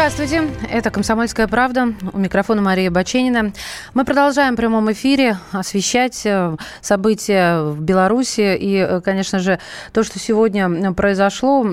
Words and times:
Здравствуйте, 0.00 0.48
это 0.70 0.90
«Комсомольская 0.90 1.46
правда». 1.46 1.92
У 2.14 2.18
микрофона 2.18 2.62
Мария 2.62 2.90
Баченина. 2.90 3.52
Мы 3.92 4.06
продолжаем 4.06 4.54
в 4.54 4.56
прямом 4.56 4.90
эфире 4.92 5.36
освещать 5.52 6.24
э, 6.24 6.56
события 6.80 7.60
в 7.60 7.82
Беларуси. 7.82 8.56
И, 8.56 8.76
э, 8.76 9.02
конечно 9.02 9.40
же, 9.40 9.58
то, 9.92 10.02
что 10.02 10.18
сегодня 10.18 10.94
произошло, 10.94 11.66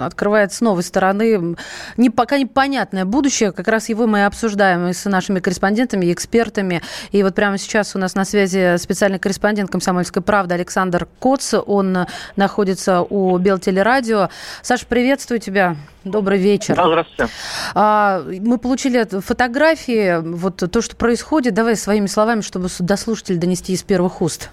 открывает 0.00 0.54
с 0.54 0.62
новой 0.62 0.82
стороны 0.82 1.56
не, 1.98 2.08
пока 2.08 2.38
непонятное 2.38 3.04
будущее. 3.04 3.52
Как 3.52 3.68
раз 3.68 3.90
его 3.90 4.06
мы 4.06 4.20
и 4.20 4.22
обсуждаем 4.22 4.88
и 4.88 4.94
с 4.94 5.04
нашими 5.04 5.40
корреспондентами 5.40 6.06
и 6.06 6.12
экспертами. 6.14 6.80
И 7.12 7.22
вот 7.22 7.34
прямо 7.34 7.58
сейчас 7.58 7.94
у 7.94 7.98
нас 7.98 8.14
на 8.14 8.24
связи 8.24 8.78
специальный 8.78 9.18
корреспондент 9.18 9.70
«Комсомольской 9.70 10.22
правды» 10.22 10.54
Александр 10.54 11.06
Коц. 11.18 11.52
Он 11.52 12.06
находится 12.36 13.02
у 13.02 13.36
Белтелерадио. 13.36 14.30
Саша, 14.62 14.86
приветствую 14.86 15.38
тебя. 15.38 15.76
Добрый 16.04 16.38
вечер. 16.38 16.76
Да, 16.76 16.86
здравствуйте. 16.86 17.32
А, 17.86 18.22
мы 18.40 18.56
получили 18.56 19.04
фотографии, 19.20 20.22
вот 20.22 20.56
то, 20.56 20.80
что 20.80 20.96
происходит. 20.96 21.52
Давай 21.52 21.76
своими 21.76 22.06
словами, 22.06 22.40
чтобы 22.40 22.68
до 22.78 22.96
донести 23.38 23.74
из 23.74 23.82
первых 23.82 24.22
уст. 24.22 24.50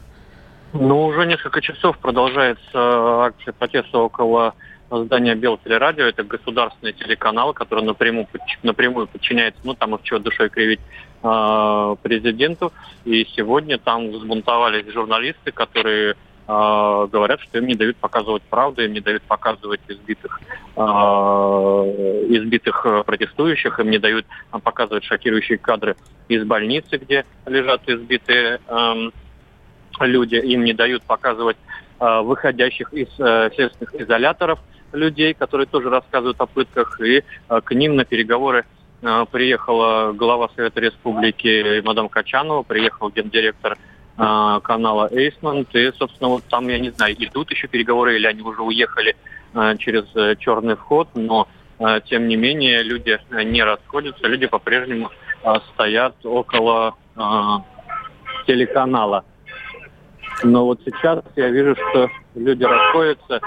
Ну, 0.73 1.05
уже 1.05 1.25
несколько 1.25 1.61
часов 1.61 1.97
продолжается 1.99 2.65
акция 2.73 3.53
протеста 3.53 3.99
около 3.99 4.53
здания 4.89 5.35
Белтелерадио. 5.35 6.05
Это 6.07 6.23
государственный 6.23 6.91
телеканал, 6.91 7.53
который 7.53 7.85
напрямую, 7.85 8.27
напрямую 8.63 9.07
подчиняется, 9.07 9.61
ну, 9.63 9.75
там 9.75 9.95
их 9.95 10.01
чего 10.03 10.19
душой 10.19 10.49
кривить, 10.49 10.81
а, 11.23 11.95
президенту. 12.01 12.73
И 13.05 13.25
сегодня 13.37 13.77
там 13.77 14.11
взбунтовались 14.11 14.91
журналисты, 14.91 15.53
которые 15.53 16.11
э, 16.11 16.15
говорят, 16.47 17.39
что 17.41 17.59
им 17.59 17.67
не 17.67 17.75
дают 17.75 17.97
показывать 17.97 18.43
правду, 18.43 18.83
им 18.83 18.93
не 18.93 18.99
дают 18.99 19.23
показывать 19.23 19.79
избитых, 19.87 20.41
э, 20.75 20.81
избитых 20.81 22.85
протестующих, 23.05 23.79
им 23.79 23.89
не 23.89 23.99
дают 23.99 24.25
показывать 24.63 25.05
шокирующие 25.05 25.57
кадры 25.57 25.95
из 26.27 26.43
больницы, 26.43 26.97
где 26.97 27.25
лежат 27.45 27.87
избитые 27.87 28.59
э, 28.67 29.09
люди, 29.99 30.35
им 30.35 30.63
не 30.63 30.73
дают 30.73 31.03
показывать 31.03 31.57
э, 31.99 32.21
выходящих 32.21 32.93
из 32.93 33.07
э, 33.19 33.49
следственных 33.55 33.95
изоляторов 33.95 34.59
людей, 34.91 35.33
которые 35.33 35.67
тоже 35.67 35.89
рассказывают 35.89 36.39
о 36.39 36.45
пытках, 36.45 36.99
и 37.01 37.23
э, 37.49 37.61
к 37.61 37.73
ним 37.73 37.95
на 37.95 38.05
переговоры 38.05 38.65
приехала 39.31 40.11
глава 40.11 40.51
Совета 40.55 40.79
Республики 40.79 41.81
мадам 41.83 42.07
Качанова, 42.07 42.61
приехал 42.61 43.09
гендиректор 43.09 43.73
а, 43.73 43.77
канала 44.21 45.09
Эйсмонт. 45.11 45.73
И, 45.75 45.91
собственно, 45.97 46.29
вот 46.29 46.43
там, 46.45 46.67
я 46.67 46.79
не 46.79 46.91
знаю, 46.91 47.15
идут 47.17 47.51
еще 47.51 47.67
переговоры 47.67 48.15
или 48.15 48.27
они 48.27 48.41
уже 48.41 48.61
уехали 48.61 49.15
а, 49.53 49.75
через 49.77 50.05
э, 50.15 50.35
черный 50.37 50.75
вход, 50.75 51.09
но 51.15 51.47
а, 51.79 51.99
тем 52.01 52.27
не 52.27 52.35
менее 52.35 52.83
люди 52.83 53.19
не 53.31 53.63
расходятся, 53.63 54.27
люди 54.27 54.47
по-прежнему 54.47 55.09
стоят 55.73 56.15
около 56.23 56.95
телеканала. 58.45 59.25
Но 60.43 60.65
вот 60.65 60.81
сейчас 60.85 61.23
я 61.35 61.49
вижу, 61.49 61.75
что 61.75 62.09
люди 62.35 62.63
расходятся. 62.63 63.41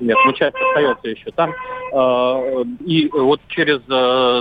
Нет, 0.00 0.16
ну 0.24 0.32
часть 0.32 0.56
остается 0.56 1.08
еще 1.08 1.30
там. 1.32 1.52
И 2.86 3.10
вот 3.12 3.40
через 3.48 3.80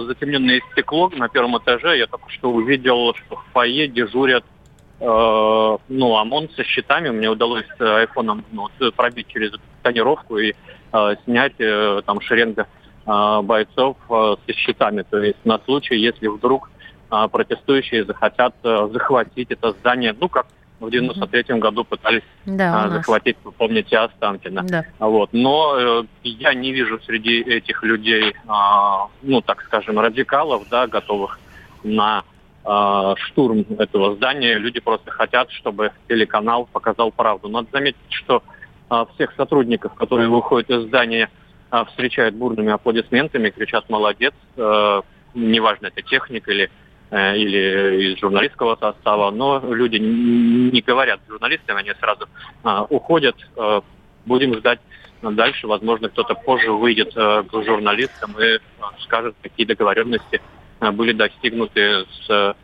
затемненное 0.07 0.61
стекло 0.71 1.09
на 1.09 1.27
первом 1.27 1.57
этаже 1.57 1.97
я 1.97 2.07
только 2.07 2.29
что 2.29 2.49
увидел, 2.49 3.13
что 3.13 3.35
в 3.35 3.43
фойе 3.51 3.89
дежурят 3.89 4.45
Э, 4.45 4.56
ну, 4.99 6.17
ОМОН 6.17 6.49
со 6.55 6.63
щитами. 6.63 7.09
Мне 7.09 7.29
удалось 7.29 7.65
айфоном 7.79 8.43
ну, 8.51 8.67
пробить 8.95 9.27
через 9.27 9.51
тонировку 9.83 10.37
и 10.37 10.53
э, 10.93 11.15
снять 11.25 11.53
э, 11.59 12.01
там 12.05 12.19
шеренга 12.21 12.67
э, 13.05 13.41
бойцов 13.41 13.97
э, 14.09 14.35
со 14.45 14.53
щитами. 14.53 15.03
То 15.09 15.17
есть 15.19 15.39
на 15.45 15.59
случай, 15.59 15.95
если 15.95 16.27
вдруг 16.27 16.69
э, 17.11 17.27
протестующие 17.31 18.05
захотят 18.05 18.55
э, 18.63 18.89
захватить 18.91 19.51
это 19.51 19.71
здание, 19.71 20.15
ну, 20.19 20.29
как 20.29 20.47
в 20.79 20.87
93-м 20.87 21.59
году 21.59 21.83
пытались 21.83 22.21
да, 22.45 22.83
а, 22.83 22.89
захватить, 22.89 23.37
вы 23.43 23.51
помните, 23.51 23.97
Останкина. 23.97 24.63
Да. 24.63 24.85
Вот. 24.99 25.29
Но 25.33 25.75
э, 25.75 26.03
я 26.23 26.53
не 26.53 26.71
вижу 26.71 26.99
среди 26.99 27.41
этих 27.41 27.81
людей, 27.83 28.35
а, 28.47 29.07
ну, 29.23 29.41
так 29.41 29.63
скажем, 29.63 29.99
радикалов, 29.99 30.69
да, 30.69 30.85
готовых 30.85 31.39
на 31.83 32.23
э, 32.67 33.15
штурм 33.17 33.65
этого 33.79 34.15
здания. 34.15 34.57
Люди 34.57 34.79
просто 34.79 35.11
хотят, 35.11 35.51
чтобы 35.51 35.91
телеканал 36.07 36.67
показал 36.71 37.11
правду. 37.11 37.49
Надо 37.49 37.69
заметить, 37.71 37.97
что 38.09 38.43
э, 38.89 39.05
всех 39.15 39.33
сотрудников, 39.35 39.93
которые 39.95 40.29
выходят 40.29 40.69
из 40.69 40.87
здания, 40.87 41.29
э, 41.71 41.85
встречают 41.85 42.35
бурными 42.35 42.71
аплодисментами, 42.71 43.49
кричат 43.49 43.89
«молодец». 43.89 44.33
Э, 44.57 45.01
неважно, 45.33 45.87
это 45.87 46.01
техник 46.01 46.47
или 46.47 46.69
или 47.09 48.11
из 48.11 48.19
журналистского 48.19 48.75
состава, 48.75 49.31
но 49.31 49.61
люди 49.63 49.95
не 49.95 50.81
говорят 50.81 51.21
журналистам, 51.29 51.77
они 51.77 51.93
сразу 52.01 52.27
а, 52.63 52.83
уходят. 52.83 53.37
А, 53.55 53.81
будем 54.25 54.53
ждать 54.55 54.81
дальше. 55.21 55.67
Возможно, 55.67 56.09
кто-то 56.09 56.35
позже 56.35 56.69
выйдет 56.73 57.13
а, 57.15 57.43
к 57.43 57.63
журналистам 57.63 58.35
и 58.37 58.59
а, 58.81 58.91
скажет, 58.99 59.35
какие 59.41 59.65
договоренности 59.65 60.41
Э, 60.41 60.66
были 60.79 61.13
достигнуты 61.13 62.05
с 62.05 62.55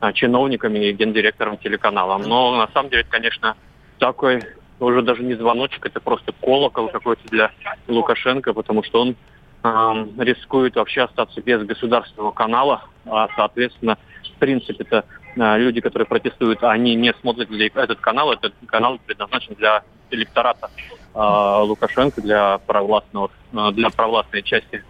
э, 0.00 0.12
чиновниками 0.14 0.78
и 0.86 0.92
гендиректором 0.92 1.58
телеканала. 1.58 2.18
Но 2.18 2.56
на 2.56 2.68
самом 2.72 2.90
деле, 2.90 3.04
конечно, 3.08 3.56
такой 3.98 4.42
уже 4.78 5.02
даже 5.02 5.22
не 5.22 5.34
звоночек, 5.34 5.84
это 5.84 6.00
просто 6.00 6.32
колокол 6.40 6.88
какой-то 6.88 7.22
для 7.28 7.50
Лукашенко, 7.86 8.54
потому 8.54 8.82
что 8.82 9.02
он 9.02 9.16
э, 9.62 10.06
рискует 10.18 10.76
вообще 10.76 11.02
остаться 11.02 11.40
без 11.42 11.62
государственного 11.64 12.30
канала, 12.30 12.84
а, 13.06 13.28
соответственно, 13.36 13.98
в 14.22 14.38
принципе, 14.38 14.84
это 14.84 15.04
э, 15.36 15.58
люди, 15.58 15.80
которые 15.80 16.06
протестуют, 16.06 16.62
они 16.64 16.94
не 16.94 17.12
смотрят 17.20 17.50
этот 17.50 18.00
канал, 18.00 18.32
этот 18.32 18.54
канал 18.66 18.98
предназначен 19.04 19.54
для 19.54 19.82
электората 20.10 20.70
э, 21.14 21.62
Лукашенко, 21.62 22.22
для 22.22 22.58
провластного, 22.58 23.30
э, 23.52 23.70
для 23.72 23.90
провластной 23.90 24.42
части 24.42 24.82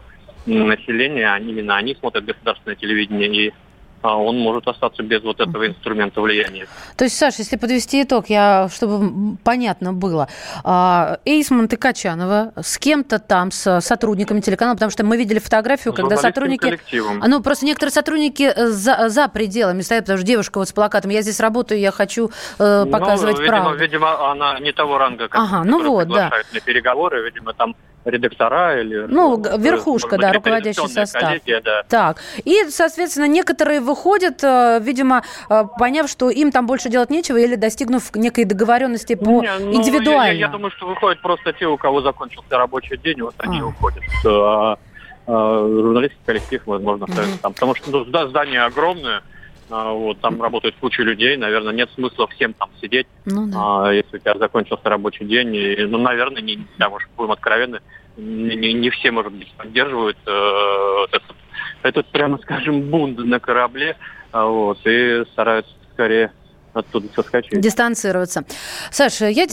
населения, 0.46 1.32
они, 1.32 1.52
именно 1.52 1.76
они 1.76 1.94
смотрят 1.94 2.24
государственное 2.24 2.76
телевидение, 2.76 3.28
и 3.28 3.54
а 4.02 4.16
он 4.16 4.38
может 4.38 4.66
остаться 4.66 5.02
без 5.02 5.22
вот 5.22 5.40
этого 5.40 5.66
инструмента 5.66 6.20
влияния. 6.20 6.66
То 6.96 7.04
есть, 7.04 7.16
Саша, 7.18 7.36
если 7.40 7.56
подвести 7.56 8.02
итог, 8.02 8.30
я, 8.30 8.68
чтобы 8.72 9.36
понятно 9.44 9.92
было, 9.92 10.28
а, 10.64 11.18
Эйсмонт 11.24 11.72
и 11.72 11.76
Качанова 11.76 12.52
с 12.56 12.78
кем-то 12.78 13.18
там, 13.18 13.50
с 13.50 13.80
сотрудниками 13.80 14.40
телеканала, 14.40 14.74
потому 14.74 14.90
что 14.90 15.04
мы 15.04 15.16
видели 15.16 15.38
фотографию, 15.38 15.92
когда 15.92 16.16
сотрудники... 16.16 16.60
Коллективом. 16.62 17.22
Ну, 17.26 17.42
просто 17.42 17.66
некоторые 17.66 17.92
сотрудники 17.92 18.42
э, 18.42 18.68
за, 18.68 19.08
за 19.08 19.28
пределами 19.28 19.82
стоят, 19.82 20.04
потому 20.04 20.18
что 20.18 20.26
девушка 20.26 20.58
вот 20.58 20.68
с 20.68 20.72
плакатом 20.72 21.10
«Я 21.10 21.22
здесь 21.22 21.40
работаю, 21.40 21.80
я 21.80 21.90
хочу 21.90 22.30
э, 22.58 22.84
ну, 22.84 22.90
показывать 22.90 23.36
ну, 23.36 23.42
видимо, 23.42 23.58
правду». 23.58 23.78
Видимо, 23.78 24.30
она 24.30 24.58
не 24.60 24.72
того 24.72 24.98
ранга, 24.98 25.28
как 25.28 25.40
ага, 25.40 25.64
ну 25.64 25.82
вот, 25.86 26.08
да. 26.08 26.30
на 26.52 26.60
переговоры, 26.60 27.22
видимо, 27.24 27.52
там 27.52 27.74
редактора 28.04 28.80
или... 28.80 29.06
Ну, 29.08 29.36
ну 29.36 29.58
верхушка, 29.58 30.16
быть, 30.16 30.20
да, 30.20 30.32
руководящий 30.32 30.88
состав. 30.88 31.22
Коллегия, 31.22 31.60
да. 31.60 31.82
Так, 31.88 32.18
и, 32.44 32.64
соответственно, 32.68 33.28
некоторые 33.28 33.80
выходят, 33.80 34.42
э, 34.42 34.78
видимо, 34.80 35.22
э, 35.48 35.64
поняв, 35.78 36.08
что 36.08 36.30
им 36.30 36.50
там 36.50 36.66
больше 36.66 36.88
делать 36.88 37.10
нечего, 37.10 37.36
или 37.36 37.56
достигнув 37.56 38.14
некой 38.14 38.44
договоренности 38.44 39.14
по 39.14 39.42
Не, 39.42 39.58
ну, 39.58 39.74
индивидуально. 39.74 40.32
Я, 40.32 40.46
я 40.46 40.48
думаю, 40.48 40.70
что 40.70 40.86
выходят 40.86 41.20
просто 41.20 41.52
те, 41.52 41.66
у 41.66 41.76
кого 41.76 42.00
закончился 42.00 42.56
рабочий 42.56 42.96
день, 42.96 43.22
вот 43.22 43.34
они 43.38 43.60
а. 43.60 43.66
уходят. 43.66 44.02
А, 44.26 44.78
а, 45.26 45.68
журналистский 45.68 46.20
коллектив, 46.24 46.62
возможно, 46.66 47.04
угу. 47.04 47.12
там. 47.42 47.52
Потому 47.52 47.74
что 47.74 47.90
ну, 47.90 48.04
да, 48.04 48.26
здание 48.28 48.62
огромное, 48.62 49.22
вот, 49.70 50.20
там 50.20 50.42
работает 50.42 50.74
куча 50.80 51.02
людей, 51.02 51.36
наверное, 51.36 51.72
нет 51.72 51.90
смысла 51.94 52.26
всем 52.28 52.52
там 52.54 52.70
сидеть, 52.80 53.06
ну, 53.24 53.46
да. 53.46 53.86
а, 53.86 53.92
если 53.92 54.16
у 54.16 54.20
тебя 54.20 54.34
закончился 54.36 54.88
рабочий 54.88 55.24
день. 55.24 55.54
И, 55.54 55.76
ну, 55.86 55.98
наверное, 55.98 56.42
не, 56.42 56.66
да, 56.78 56.90
может, 56.90 57.08
будем 57.16 57.32
откровенны, 57.32 57.80
не, 58.16 58.56
не, 58.56 58.72
не 58.72 58.90
все, 58.90 59.10
может 59.10 59.32
быть, 59.32 59.52
поддерживают 59.52 60.18
э, 60.26 61.06
этот, 61.12 61.36
этот, 61.82 62.06
прямо 62.08 62.38
скажем, 62.38 62.82
бунт 62.90 63.18
на 63.18 63.38
корабле, 63.38 63.96
а, 64.32 64.46
вот, 64.46 64.78
и 64.84 65.24
стараются 65.32 65.72
скорее 65.92 66.32
оттуда 66.72 67.08
соскочить. 67.14 67.60
Дистанцироваться. 67.60 68.44
Саша, 68.90 69.28
я 69.28 69.46
к 69.46 69.50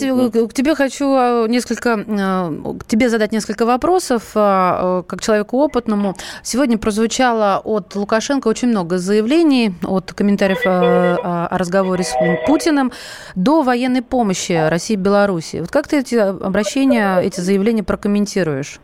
тебе 0.53 0.75
хочу 0.75 1.05
а, 1.13 1.47
несколько, 1.47 2.05
а, 2.07 2.73
к 2.79 2.85
тебе 2.85 3.09
задать 3.09 3.31
несколько 3.31 3.65
вопросов, 3.65 4.31
а, 4.35 5.03
как 5.03 5.21
человеку 5.21 5.57
опытному. 5.57 6.15
Сегодня 6.43 6.77
прозвучало 6.77 7.61
от 7.63 7.95
Лукашенко 7.95 8.47
очень 8.47 8.69
много 8.69 8.97
заявлений, 8.97 9.73
от 9.83 10.13
комментариев 10.13 10.61
о 10.65 11.57
разговоре 11.57 12.03
с 12.03 12.13
Путиным 12.45 12.91
до 13.35 13.61
военной 13.61 14.01
помощи 14.01 14.51
России 14.69 14.93
и 14.93 14.97
Беларуси. 14.97 15.57
Вот 15.57 15.71
как 15.71 15.87
ты 15.87 15.99
эти 15.99 16.15
обращения, 16.15 17.19
эти 17.19 17.39
заявления 17.39 17.83
прокомментируешь? 17.83 18.79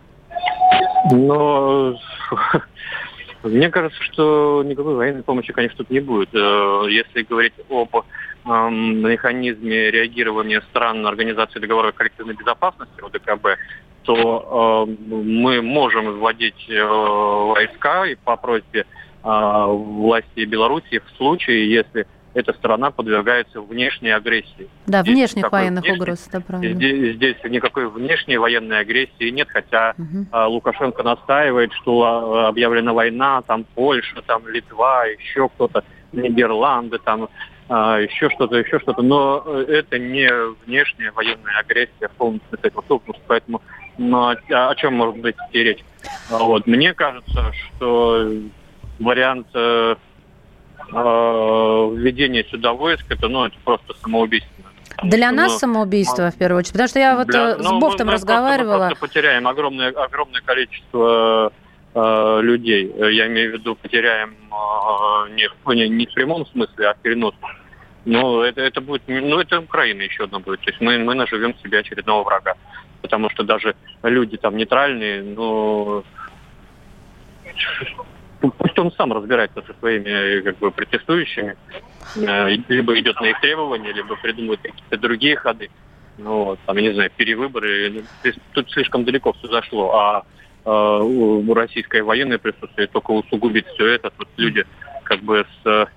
Но 1.12 1.96
мне 3.44 3.70
кажется, 3.70 4.02
что 4.04 4.64
никакой 4.66 4.96
военной 4.96 5.24
помощи, 5.24 5.52
конечно, 5.54 5.78
тут 5.78 5.90
не 5.90 6.00
будет. 6.00 6.30
Э, 6.34 6.86
если 6.90 7.24
говорить 7.24 7.54
об 7.70 8.06
механизме 8.46 9.90
реагирования 9.90 10.62
стран 10.70 11.02
на 11.02 11.10
Организации 11.10 11.60
договора 11.60 11.92
коллективной 11.94 12.36
безопасности 12.36 13.02
ОДКБ, 13.02 13.58
то 14.04 14.86
э, 14.86 15.06
мы 15.08 15.62
можем 15.62 16.20
вводить 16.20 16.70
э, 16.70 16.84
войска 16.84 18.06
и 18.06 18.16
по 18.16 18.36
просьбе 18.36 18.86
власти 19.24 20.44
Беларуси 20.44 21.00
в 21.00 21.16
случае, 21.16 21.72
если 21.72 22.06
эта 22.34 22.54
страна 22.54 22.92
подвергается 22.92 23.62
внешней 23.62 24.12
агрессии. 24.12 24.68
Да, 24.88 25.02
здесь 25.02 25.16
внешних 25.16 25.52
военных 25.52 25.84
внешней, 25.84 26.02
угроз, 26.02 26.28
это 26.28 26.42
правильно. 26.42 26.76
Здесь, 26.76 27.16
здесь 27.16 27.36
никакой 27.46 27.88
внешней 27.90 28.38
военной 28.38 28.80
агрессии 28.80 29.30
нет, 29.30 29.48
хотя 29.50 29.94
угу. 29.98 30.28
Лукашенко 30.50 31.04
настаивает, 31.04 31.72
что 31.74 32.04
а, 32.04 32.48
объявлена 32.48 32.94
война, 32.94 33.42
там 33.44 33.66
Польша, 33.76 34.22
там 34.26 34.48
Литва, 34.48 35.06
еще 35.06 35.50
кто-то, 35.50 35.84
Нидерланды, 36.12 37.00
там 37.00 37.30
а, 37.70 38.00
еще 38.00 38.30
что-то, 38.30 38.58
еще 38.58 38.80
что-то. 38.80 39.02
Но 39.02 39.44
э, 39.46 39.66
это 39.70 40.00
не 40.00 40.30
внешняя 40.66 41.12
военная 41.12 41.60
агрессия 41.60 42.08
в 42.08 42.12
полном 42.12 42.42
смысле 42.50 42.70
этого 42.70 42.84
слова, 42.88 43.02
поэтому 43.28 43.62
но 43.98 44.30
о, 44.50 44.70
о 44.70 44.76
чем 44.76 44.96
может 44.96 45.18
быть 45.18 45.36
идти 45.50 45.64
речь? 45.64 45.84
Вот. 46.30 46.68
Мне 46.68 46.94
кажется, 46.94 47.52
что 47.54 48.28
вариант 49.00 49.48
э, 49.54 49.96
э, 50.92 51.96
введения 51.96 52.44
сюда 52.46 52.74
войск, 52.74 53.06
это, 53.10 53.28
ну, 53.28 53.46
это 53.46 53.56
просто 53.64 53.94
самоубийство. 54.02 54.52
Для 55.02 55.28
что, 55.28 55.36
нас 55.36 55.52
ну, 55.54 55.60
самоубийство, 55.60 56.32
в 56.32 56.38
первую 56.38 56.60
очередь. 56.60 56.74
Потому 56.74 56.88
что 56.90 57.00
я 57.00 57.16
вот 57.16 57.28
для, 57.28 57.50
э, 57.52 57.60
с 57.60 57.64
ну, 57.64 57.80
Бофтом 57.80 58.08
мы, 58.08 58.14
разговаривала. 58.14 58.84
Мы 58.84 58.90
просто 58.90 59.08
потеряем 59.08 59.48
огромное, 59.48 59.90
огромное 59.90 60.42
количество 60.42 61.52
э, 61.94 62.40
людей. 62.42 62.94
Я 62.98 63.28
имею 63.28 63.52
в 63.52 63.54
виду, 63.54 63.76
потеряем 63.76 64.36
э, 64.52 65.30
не, 65.34 65.50
не, 65.76 65.90
не 65.90 66.06
в 66.06 66.14
прямом 66.14 66.46
смысле, 66.48 66.90
а 66.90 66.94
в 66.94 66.98
переносном. 67.00 67.52
Но 68.06 68.44
это, 68.44 68.62
это 68.62 68.82
будет, 68.82 69.04
ну, 69.08 69.40
это 69.40 69.60
Украина 69.60 70.02
еще 70.02 70.26
одна 70.26 70.40
будет. 70.40 70.60
То 70.62 70.70
есть 70.70 70.82
мы, 70.82 70.98
мы 71.00 71.16
наживем 71.16 71.56
себе 71.64 71.80
очередного 71.80 72.24
врага. 72.24 72.56
Потому 73.02 73.30
что 73.30 73.44
даже 73.44 73.76
люди 74.04 74.38
там 74.38 74.56
нейтральные, 74.56 75.24
ну, 75.24 76.04
пусть 78.52 78.78
он 78.80 78.92
сам 78.94 79.14
разбирается 79.14 79.62
со 79.66 79.74
своими 79.80 80.42
как 80.42 80.58
бы 80.58 80.72
протестующими, 80.72 81.56
э, 82.16 82.50
либо 82.68 83.00
идет 83.00 83.20
на 83.22 83.28
их 83.28 83.40
требования, 83.40 83.92
либо 83.92 84.16
придумывает 84.16 84.62
какие-то 84.62 84.98
другие 84.98 85.36
ходы. 85.36 85.70
Ну, 86.18 86.44
вот, 86.44 86.60
там, 86.66 86.78
я 86.78 86.84
не 86.90 86.94
знаю, 86.94 87.12
перевыборы. 87.16 88.04
Тут 88.54 88.72
слишком 88.72 89.04
далеко 89.04 89.34
все 89.34 89.48
зашло. 89.48 89.94
А 89.96 90.24
э, 90.66 91.54
российское 91.54 92.04
военное 92.04 92.38
присутствие 92.38 92.88
только 92.88 93.12
усугубит 93.12 93.66
все 93.68 93.88
это. 93.88 94.12
Тут 94.12 94.28
люди 94.38 94.66
как 95.04 95.22
бы 95.22 95.46
с 95.64 95.88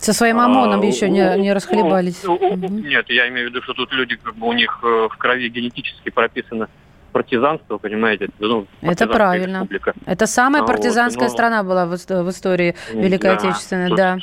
со 0.00 0.14
своим 0.14 0.40
ОМОНом 0.40 0.80
а, 0.80 0.84
еще 0.86 1.10
не, 1.10 1.38
не 1.38 1.52
расхлебались. 1.52 2.24
угу. 2.24 2.68
Нет, 2.68 3.04
я 3.10 3.28
имею 3.28 3.48
в 3.48 3.50
виду, 3.50 3.62
что 3.62 3.74
тут 3.74 3.92
люди, 3.92 4.16
как 4.16 4.34
бы 4.34 4.48
у 4.48 4.54
них 4.54 4.80
э, 4.82 5.08
в 5.10 5.16
крови 5.18 5.50
генетически 5.50 6.08
прописано 6.08 6.70
партизанство, 7.10 7.78
понимаете? 7.78 8.28
Ну, 8.38 8.66
это 8.80 9.06
правильно. 9.06 9.58
Республика. 9.58 9.94
Это 10.06 10.26
самая 10.26 10.62
партизанская 10.62 11.28
вот, 11.28 11.32
но... 11.32 11.36
страна 11.36 11.62
была 11.62 11.86
в, 11.86 11.96
в 11.96 12.30
истории 12.30 12.74
Великой 12.92 13.30
да, 13.30 13.32
Отечественной, 13.36 13.96
да. 13.96 14.18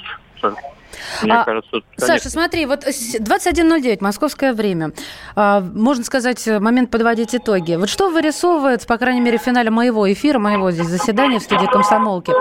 Мне 1.22 1.34
а, 1.34 1.44
кажется, 1.44 1.72
конечно... 1.72 2.06
Саша, 2.06 2.30
смотри, 2.30 2.66
вот 2.66 2.86
21.09, 2.86 3.98
московское 4.02 4.54
время. 4.54 4.92
А, 5.36 5.62
можно 5.62 6.04
сказать, 6.04 6.46
момент 6.48 6.92
подводить 6.92 7.36
итоги. 7.36 7.76
Вот 7.76 7.90
что 7.90 8.10
вырисовывает, 8.10 8.86
по 8.88 8.98
крайней 8.98 9.22
мере, 9.22 9.38
в 9.38 9.42
финале 9.42 9.70
моего 9.70 10.12
эфира, 10.12 10.40
моего 10.40 10.72
здесь 10.72 10.88
заседания 10.88 11.40
в 11.40 11.44
студии 11.44 11.66
комсомолки? 11.66 12.34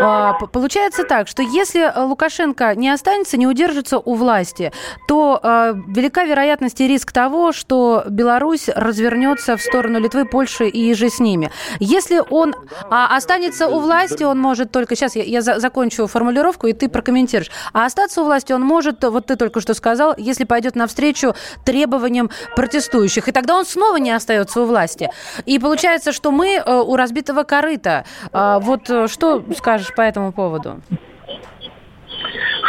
А, 0.00 0.34
получается 0.34 1.04
так, 1.04 1.28
что 1.28 1.42
если 1.42 1.92
Лукашенко 1.96 2.74
не 2.74 2.90
останется, 2.90 3.36
не 3.36 3.46
удержится 3.46 3.98
у 3.98 4.14
власти, 4.14 4.72
то 5.08 5.40
а, 5.42 5.74
велика 5.86 6.24
вероятность 6.24 6.80
и 6.80 6.88
риск 6.88 7.12
того, 7.12 7.52
что 7.52 8.04
Беларусь 8.08 8.68
развернется 8.68 9.56
в 9.56 9.62
сторону 9.62 10.00
Литвы, 10.00 10.24
Польши 10.24 10.68
и 10.68 10.94
же 10.94 11.08
с 11.08 11.20
ними. 11.20 11.50
Если 11.80 12.22
он 12.30 12.54
а, 12.90 13.16
останется 13.16 13.68
у 13.68 13.80
власти, 13.80 14.24
он 14.24 14.38
может 14.38 14.70
только... 14.70 14.96
Сейчас 14.96 15.16
я, 15.16 15.22
я 15.22 15.42
закончу 15.42 16.06
формулировку, 16.06 16.66
и 16.66 16.72
ты 16.72 16.88
прокомментируешь. 16.88 17.50
А 17.72 17.84
остаться 17.94 18.22
у 18.22 18.24
власти 18.24 18.52
он 18.52 18.62
может, 18.62 19.04
вот 19.04 19.26
ты 19.26 19.36
только 19.36 19.60
что 19.60 19.72
сказал, 19.72 20.14
если 20.18 20.44
пойдет 20.44 20.74
навстречу 20.74 21.34
требованиям 21.64 22.28
протестующих. 22.56 23.28
И 23.28 23.32
тогда 23.32 23.56
он 23.56 23.64
снова 23.64 23.98
не 23.98 24.10
остается 24.10 24.60
у 24.60 24.66
власти. 24.66 25.10
И 25.46 25.60
получается, 25.60 26.12
что 26.12 26.32
мы 26.32 26.56
э, 26.56 26.62
у 26.66 26.96
разбитого 26.96 27.44
корыта. 27.44 28.04
А 28.32 28.58
вот 28.58 28.90
э, 28.90 29.06
что 29.06 29.44
скажешь 29.56 29.94
по 29.94 30.02
этому 30.02 30.32
поводу? 30.32 30.80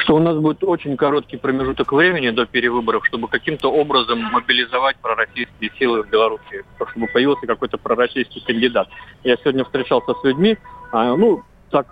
что 0.04 0.18
у 0.18 0.20
нас 0.20 0.38
будет 0.38 0.64
очень 0.64 0.98
короткий 0.98 1.38
промежуток 1.38 1.92
времени 1.92 2.30
до 2.30 2.46
перевыборов, 2.46 3.08
чтобы 3.08 3.28
каким-то 3.28 3.72
образом 3.72 4.20
мобилизовать 4.20 4.98
пророссийские 4.98 5.72
силы 5.80 6.04
в 6.04 6.10
Беларуси, 6.10 6.64
чтобы 6.92 7.08
появился 7.08 7.48
какой-то 7.48 7.80
пророссийский 7.80 8.44
кандидат. 8.46 8.88
Я 9.24 9.36
сегодня 9.38 9.64
встречался 9.64 10.14
с 10.14 10.24
людьми, 10.24 10.58
а, 10.92 11.16
ну, 11.16 11.42
так 11.72 11.88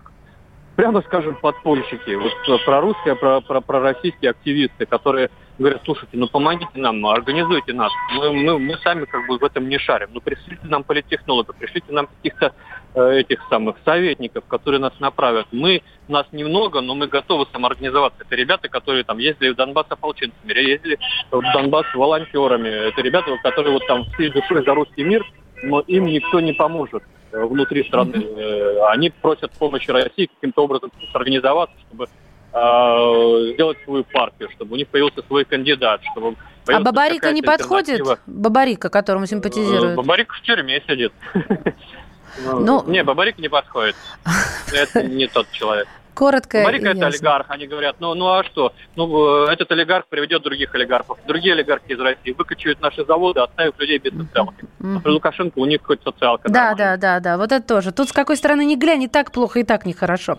прямо 0.75 1.01
скажем, 1.01 1.35
подпольщики, 1.35 2.15
вот 2.15 2.33
э, 2.47 2.65
прорусские, 2.65 3.15
про, 3.15 3.41
про, 3.41 3.61
пророссийские 3.61 4.31
активисты, 4.31 4.85
которые 4.85 5.29
говорят, 5.59 5.81
слушайте, 5.85 6.17
ну 6.17 6.27
помогите 6.27 6.71
нам, 6.75 7.05
организуйте 7.05 7.73
нас. 7.73 7.91
Мы, 8.15 8.33
мы, 8.33 8.59
мы 8.59 8.77
сами 8.77 9.05
как 9.05 9.27
бы 9.27 9.37
в 9.37 9.43
этом 9.43 9.69
не 9.69 9.77
шарим. 9.77 10.09
Ну 10.13 10.21
пришлите 10.21 10.65
нам 10.67 10.83
политтехнологов, 10.83 11.55
пришлите 11.55 11.91
нам 11.91 12.07
каких-то 12.07 12.53
э, 12.95 13.19
этих 13.19 13.43
самых 13.49 13.75
советников, 13.85 14.45
которые 14.47 14.81
нас 14.81 14.93
направят. 14.99 15.47
Мы, 15.51 15.83
нас 16.07 16.25
немного, 16.31 16.81
но 16.81 16.95
мы 16.95 17.07
готовы 17.07 17.45
самоорганизоваться. 17.51 18.23
Это 18.23 18.35
ребята, 18.35 18.67
которые 18.67 19.03
там 19.03 19.19
ездили 19.19 19.49
в 19.49 19.55
Донбасс 19.55 19.85
ополченцами, 19.89 20.53
ездили 20.53 20.97
в 21.31 21.41
Донбасс 21.53 21.85
волонтерами. 21.93 22.89
Это 22.89 23.01
ребята, 23.01 23.37
которые 23.43 23.73
вот 23.73 23.85
там 23.87 24.05
всей 24.13 24.29
душой 24.29 24.63
за 24.65 24.73
русский 24.73 25.03
мир, 25.03 25.23
но 25.63 25.81
им 25.81 26.05
никто 26.05 26.39
не 26.39 26.53
поможет. 26.53 27.03
Э, 27.33 27.45
внутри 27.45 27.83
страны. 27.83 28.11
Mm-hmm. 28.11 28.85
Они 28.91 29.09
просят 29.09 29.51
помощи 29.53 29.89
России 29.89 30.29
каким-то 30.35 30.63
образом 30.63 30.91
организоваться, 31.13 31.75
чтобы 31.87 32.05
э, 32.05 33.53
сделать 33.53 33.77
свою 33.83 34.03
партию, 34.03 34.49
чтобы 34.51 34.73
у 34.73 34.77
них 34.77 34.87
появился 34.87 35.23
свой 35.23 35.43
кандидат, 35.43 36.01
чтобы 36.11 36.35
а 36.65 36.79
Бабарика 36.79 37.31
не 37.33 37.41
подходит? 37.41 38.01
Бабарика, 38.25 38.89
которому 38.89 39.25
симпатизируют? 39.25 39.97
Бабарика 39.97 40.33
в 40.35 40.41
тюрьме 40.43 40.81
сидит. 40.87 41.11
Ну, 42.45 42.83
не, 42.87 43.03
Бабарик 43.03 43.37
не 43.37 43.49
подходит. 43.49 43.95
Это 44.73 45.03
не 45.03 45.27
тот 45.27 45.51
человек. 45.51 45.87
Коротко 46.13 46.63
Марика 46.63 46.89
это 46.89 47.07
олигарх. 47.07 47.45
Они 47.49 47.67
говорят, 47.67 47.97
ну, 47.99 48.13
ну 48.13 48.27
а 48.27 48.43
что? 48.43 48.73
Ну, 48.95 49.45
э, 49.47 49.53
этот 49.53 49.71
олигарх 49.71 50.07
приведет 50.07 50.43
других 50.43 50.73
олигархов. 50.75 51.17
Другие 51.27 51.53
олигархи 51.53 51.91
из 51.91 51.99
России 51.99 52.31
выкачивают 52.31 52.81
наши 52.81 53.05
заводы, 53.05 53.41
оставив 53.41 53.77
людей 53.79 53.97
без 53.97 54.11
социалки. 54.13 54.65
Mm-hmm. 54.79 54.97
А 54.97 54.99
при 54.99 55.11
Лукашенко 55.11 55.59
у 55.59 55.65
них 55.65 55.81
хоть 55.83 56.01
социалка. 56.03 56.49
Да, 56.49 56.69
нормальная. 56.69 56.97
да, 56.97 57.19
да, 57.19 57.19
да. 57.19 57.37
Вот 57.37 57.51
это 57.51 57.65
тоже. 57.65 57.91
Тут 57.91 58.09
с 58.09 58.13
какой 58.13 58.37
стороны 58.37 58.65
не 58.65 58.77
глянь, 58.77 59.03
и 59.03 59.07
так 59.07 59.31
плохо, 59.31 59.59
и 59.59 59.63
так 59.63 59.85
нехорошо. 59.85 60.37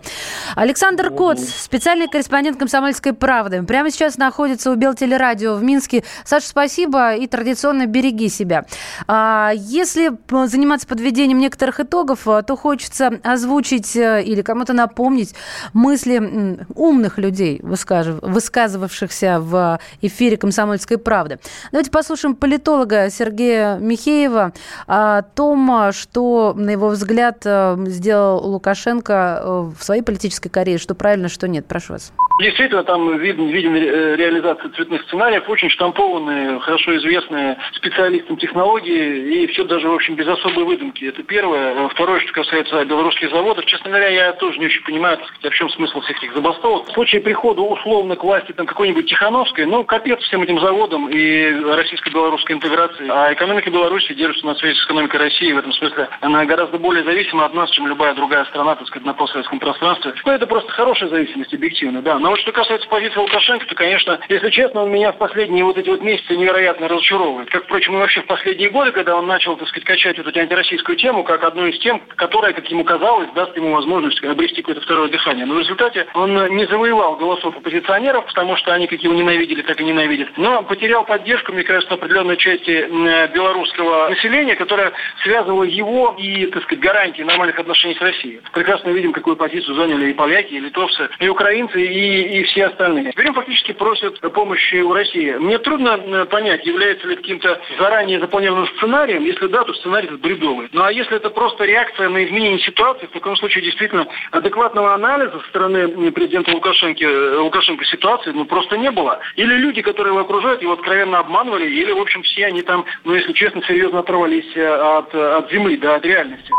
Александр 0.55 1.07
mm-hmm. 1.07 1.17
Коц, 1.17 1.39
специальный 1.39 2.07
корреспондент 2.07 2.57
«Комсомольской 2.57 3.13
правды». 3.13 3.63
Прямо 3.63 3.91
сейчас 3.91 4.17
находится 4.17 4.71
у 4.71 4.75
Белтелерадио 4.75 5.55
в 5.55 5.63
Минске. 5.63 6.03
Саша, 6.23 6.47
спасибо 6.47 7.15
и 7.15 7.27
традиционно 7.27 7.85
береги 7.85 8.29
себя. 8.29 8.65
А, 9.07 9.51
если 9.53 10.11
заниматься 10.47 10.87
подведением 10.87 11.39
некоторых 11.39 11.79
итогов, 11.79 12.27
э, 12.27 12.43
то 12.43 12.55
хочется 12.55 13.19
озвучить 13.23 13.95
э, 13.95 14.23
или 14.23 14.41
кому-то 14.41 14.73
напомнить 14.73 15.35
мысли 15.73 16.65
умных 16.75 17.17
людей, 17.17 17.59
высказывавшихся 17.61 19.39
в 19.39 19.79
эфире 20.01 20.37
«Комсомольской 20.37 20.97
правды». 20.97 21.39
Давайте 21.71 21.91
послушаем 21.91 22.35
политолога 22.35 23.09
Сергея 23.09 23.77
Михеева 23.77 24.53
о 24.87 25.21
том, 25.21 25.91
что, 25.91 26.53
на 26.55 26.69
его 26.71 26.89
взгляд, 26.89 27.41
э, 27.45 27.77
сделал 27.87 28.45
Лукашенко 28.47 29.39
э, 29.41 29.71
в 29.77 29.83
своей 29.83 30.01
политической 30.01 30.49
карьере, 30.49 30.79
что 30.79 30.95
правильно, 30.95 31.29
что 31.29 31.47
нет. 31.47 31.65
Прошу 31.65 31.93
вас. 31.93 32.11
Действительно, 32.37 32.83
там 32.83 33.17
виден, 33.17 33.47
виден 33.47 33.75
э, 33.77 34.15
реализация 34.17 34.69
цветных 34.71 35.03
сценариев, 35.03 35.47
очень 35.47 35.69
штампованные, 35.69 36.59
хорошо 36.59 36.97
известные 36.97 37.57
специалистам 37.71 38.35
технологии, 38.35 39.43
и 39.43 39.47
все 39.47 39.63
даже, 39.63 39.87
в 39.87 39.93
общем, 39.93 40.15
без 40.15 40.27
особой 40.27 40.65
выдумки. 40.65 41.05
Это 41.05 41.23
первое. 41.23 41.87
Второе, 41.87 42.19
что 42.19 42.33
касается 42.33 42.83
белорусских 42.83 43.29
заводов, 43.29 43.65
честно 43.65 43.89
говоря, 43.89 44.09
я 44.09 44.33
тоже 44.33 44.59
не 44.59 44.65
очень 44.65 44.83
понимаю, 44.83 45.17
так 45.17 45.27
сказать, 45.27 45.53
в 45.53 45.55
чем 45.55 45.69
смысл 45.69 46.01
всех 46.01 46.17
этих 46.17 46.33
забастовок. 46.33 46.89
В 46.89 46.91
случае 46.91 47.21
прихода 47.21 47.61
условно 47.61 48.17
к 48.17 48.23
власти 48.25 48.51
там 48.51 48.65
какой-нибудь 48.65 49.09
Тихановской, 49.09 49.65
ну, 49.65 49.85
капец 49.85 50.19
всем 50.19 50.41
этим 50.41 50.59
заводам 50.59 51.07
и 51.07 51.53
российско-белорусской 51.53 52.57
интеграции. 52.57 53.07
А 53.09 53.31
экономика 53.31 53.71
Беларуси 53.71 54.13
держится 54.13 54.45
на 54.45 54.55
связи 54.55 54.77
с 54.77 54.85
экономикой 54.85 55.21
России, 55.21 55.53
в 55.53 55.59
этом 55.59 55.71
смысле 55.71 56.09
она 56.19 56.43
гораздо 56.43 56.79
более 56.79 57.05
зависима 57.05 57.45
от 57.45 57.53
нас, 57.53 57.69
чем 57.69 57.87
любая 57.87 58.13
другая 58.13 58.43
страна, 58.45 58.75
так 58.75 58.87
сказать, 58.87 59.05
на 59.05 59.13
постсоветском 59.13 59.59
пространстве. 59.59 60.13
Ну, 60.25 60.31
это 60.33 60.45
просто 60.47 60.69
хорошая 60.73 61.09
зависимость, 61.09 61.53
объективно, 61.53 62.01
да. 62.01 62.19
Но 62.25 62.31
вот 62.31 62.39
что 62.39 62.51
касается 62.51 62.89
позиции 62.89 63.19
Лукашенко, 63.19 63.67
то, 63.67 63.75
конечно, 63.75 64.19
если 64.29 64.49
честно, 64.49 64.81
он 64.81 64.91
меня 64.91 65.11
в 65.11 65.19
последние 65.19 65.63
вот 65.63 65.77
эти 65.77 65.87
вот 65.89 66.01
месяцы 66.01 66.35
невероятно 66.35 66.87
разочаровывает. 66.87 67.51
Как, 67.51 67.65
впрочем, 67.65 67.93
и 67.93 67.97
вообще 67.97 68.21
в 68.21 68.25
последние 68.25 68.71
годы, 68.71 68.93
когда 68.93 69.15
он 69.15 69.27
начал, 69.27 69.55
так 69.57 69.67
сказать, 69.67 69.83
качать 69.83 70.17
вот 70.17 70.25
эту 70.25 70.39
антироссийскую 70.39 70.97
тему, 70.97 71.23
как 71.23 71.43
одну 71.43 71.67
из 71.67 71.77
тем, 71.77 72.01
которая, 72.15 72.53
как 72.53 72.67
ему 72.71 72.83
казалось, 72.83 73.29
даст 73.35 73.55
ему 73.55 73.73
возможность 73.73 74.23
обрести 74.23 74.63
какое-то 74.63 74.81
второе 74.81 75.09
дыхание. 75.09 75.45
Но 75.45 75.53
в 75.53 75.59
результате 75.59 76.07
он 76.15 76.33
не 76.55 76.65
завоевал 76.65 77.15
голосов 77.17 77.57
оппозиционеров, 77.57 78.25
потому 78.25 78.55
что 78.55 78.73
они 78.73 78.87
как 78.87 79.01
его 79.01 79.13
ненавидели, 79.13 79.61
так 79.61 79.79
и 79.79 79.83
ненавидят. 79.83 80.29
Но 80.35 80.63
потерял 80.63 81.05
поддержку, 81.05 81.53
мне 81.53 81.61
кажется, 81.61 81.93
определенной 81.93 82.37
части 82.37 82.87
белорусского 83.35 84.09
населения, 84.09 84.55
которая 84.55 84.93
связывала 85.21 85.61
его 85.61 86.15
и, 86.17 86.47
так 86.47 86.63
сказать, 86.63 86.83
гарантии 86.83 87.21
нормальных 87.21 87.59
отношений 87.59 87.93
с 87.93 88.01
Россией. 88.01 88.41
Прекрасно 88.51 88.89
видим, 88.89 89.13
какую 89.13 89.35
позицию 89.35 89.75
заняли 89.75 90.09
и 90.09 90.13
поляки, 90.15 90.55
и 90.55 90.59
литовцы, 90.59 91.07
и 91.19 91.27
украинцы, 91.27 91.85
и, 91.85 92.14
и 92.21 92.43
все 92.43 92.67
остальные. 92.67 93.11
Теперь 93.11 93.31
фактически 93.33 93.73
просят 93.73 94.19
помощи 94.33 94.75
у 94.77 94.93
России. 94.93 95.31
Мне 95.33 95.57
трудно 95.59 95.97
э, 95.97 96.25
понять, 96.25 96.65
является 96.65 97.07
ли 97.07 97.15
каким-то 97.15 97.59
заранее 97.79 98.19
запланированным 98.19 98.67
сценарием. 98.77 99.23
Если 99.23 99.47
да, 99.47 99.63
то 99.63 99.73
сценарий 99.73 100.09
бредовый. 100.09 100.69
Ну 100.71 100.83
а 100.83 100.91
если 100.91 101.17
это 101.17 101.29
просто 101.29 101.65
реакция 101.65 102.09
на 102.09 102.23
изменение 102.25 102.59
ситуации, 102.59 103.07
в 103.07 103.11
таком 103.11 103.35
случае 103.35 103.63
действительно 103.63 104.07
адекватного 104.31 104.93
анализа 104.93 105.39
со 105.39 105.47
стороны 105.49 106.11
президента 106.11 106.51
Лукашенко, 106.51 107.03
э, 107.03 107.37
Лукашенко 107.37 107.85
ситуации 107.85 108.31
ну, 108.31 108.45
просто 108.45 108.77
не 108.77 108.91
было. 108.91 109.19
Или 109.35 109.55
люди, 109.55 109.81
которые 109.81 110.13
его 110.13 110.21
окружают, 110.21 110.61
его 110.61 110.73
откровенно 110.73 111.19
обманывали, 111.19 111.69
или, 111.69 111.91
в 111.91 111.99
общем, 111.99 112.23
все 112.23 112.47
они 112.47 112.61
там, 112.61 112.85
ну, 113.03 113.13
если 113.13 113.33
честно, 113.33 113.61
серьезно 113.63 113.99
оторвались 113.99 114.55
э, 114.55 114.65
от, 114.67 115.13
от 115.13 115.51
земли, 115.51 115.77
да, 115.77 115.95
от 115.95 116.05
реальности. 116.05 116.51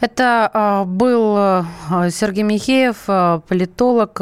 Это 0.00 0.50
э, 0.52 0.84
был 0.84 1.64
Сергей 2.10 2.44
Михеев, 2.44 3.06
политолог, 3.48 4.20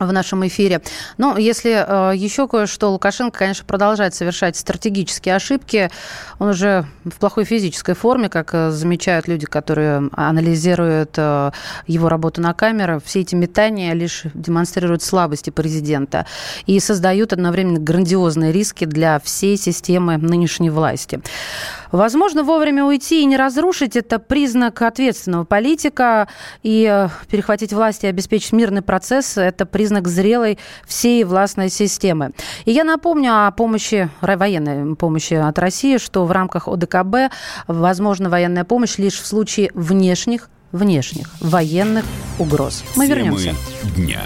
в 0.00 0.12
нашем 0.12 0.46
эфире. 0.46 0.82
Но 1.18 1.38
если 1.38 1.84
э, 1.86 2.16
еще 2.16 2.48
кое-что, 2.48 2.90
Лукашенко, 2.90 3.38
конечно, 3.38 3.64
продолжает 3.64 4.14
совершать 4.14 4.56
стратегические 4.56 5.36
ошибки. 5.36 5.90
Он 6.38 6.48
уже 6.48 6.86
в 7.04 7.14
плохой 7.18 7.44
физической 7.44 7.94
форме, 7.94 8.28
как 8.28 8.54
э, 8.54 8.70
замечают 8.70 9.28
люди, 9.28 9.46
которые 9.46 10.10
анализируют 10.12 11.14
э, 11.16 11.52
его 11.86 12.08
работу 12.08 12.40
на 12.40 12.54
камеру. 12.54 13.00
Все 13.04 13.20
эти 13.20 13.36
метания 13.36 13.92
лишь 13.94 14.24
демонстрируют 14.34 15.02
слабости 15.02 15.50
президента 15.50 16.26
и 16.66 16.80
создают 16.80 17.32
одновременно 17.32 17.78
грандиозные 17.78 18.50
риски 18.50 18.86
для 18.86 19.20
всей 19.20 19.56
системы 19.56 20.16
нынешней 20.16 20.70
власти. 20.70 21.20
Возможно, 21.92 22.42
вовремя 22.42 22.84
уйти 22.84 23.22
и 23.22 23.24
не 23.24 23.36
разрушить– 23.36 23.94
это 23.96 24.18
признак 24.18 24.82
ответственного 24.82 25.44
политика. 25.44 26.26
И 26.64 26.88
э, 26.90 27.08
перехватить 27.30 27.72
власть 27.72 28.02
и 28.02 28.08
обеспечить 28.08 28.50
мирный 28.52 28.82
процесс– 28.82 29.36
это 29.36 29.64
признак 29.64 29.83
зрелой 30.06 30.58
всей 30.86 31.24
властной 31.24 31.70
системы. 31.70 32.32
И 32.64 32.72
я 32.72 32.84
напомню 32.84 33.46
о 33.46 33.50
помощи, 33.50 34.10
военной 34.20 34.96
помощи 34.96 35.34
от 35.34 35.58
России, 35.58 35.98
что 35.98 36.24
в 36.24 36.32
рамках 36.32 36.68
ОДКБ 36.68 37.32
возможна 37.66 38.28
военная 38.28 38.64
помощь 38.64 38.98
лишь 38.98 39.20
в 39.20 39.26
случае 39.26 39.70
внешних 39.74 40.48
внешних 40.72 41.30
военных 41.40 42.04
угроз. 42.38 42.82
Мы 42.96 43.06
Темы 43.06 43.16
вернемся. 43.16 43.54
дня. 43.96 44.22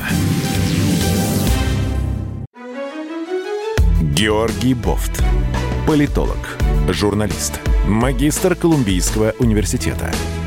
Георгий 4.01 4.73
Бофт. 4.73 5.23
Политолог 5.87 6.59
журналист, 6.93 7.61
магистр 7.87 8.55
Колумбийского 8.55 9.35
университета, 9.39 10.11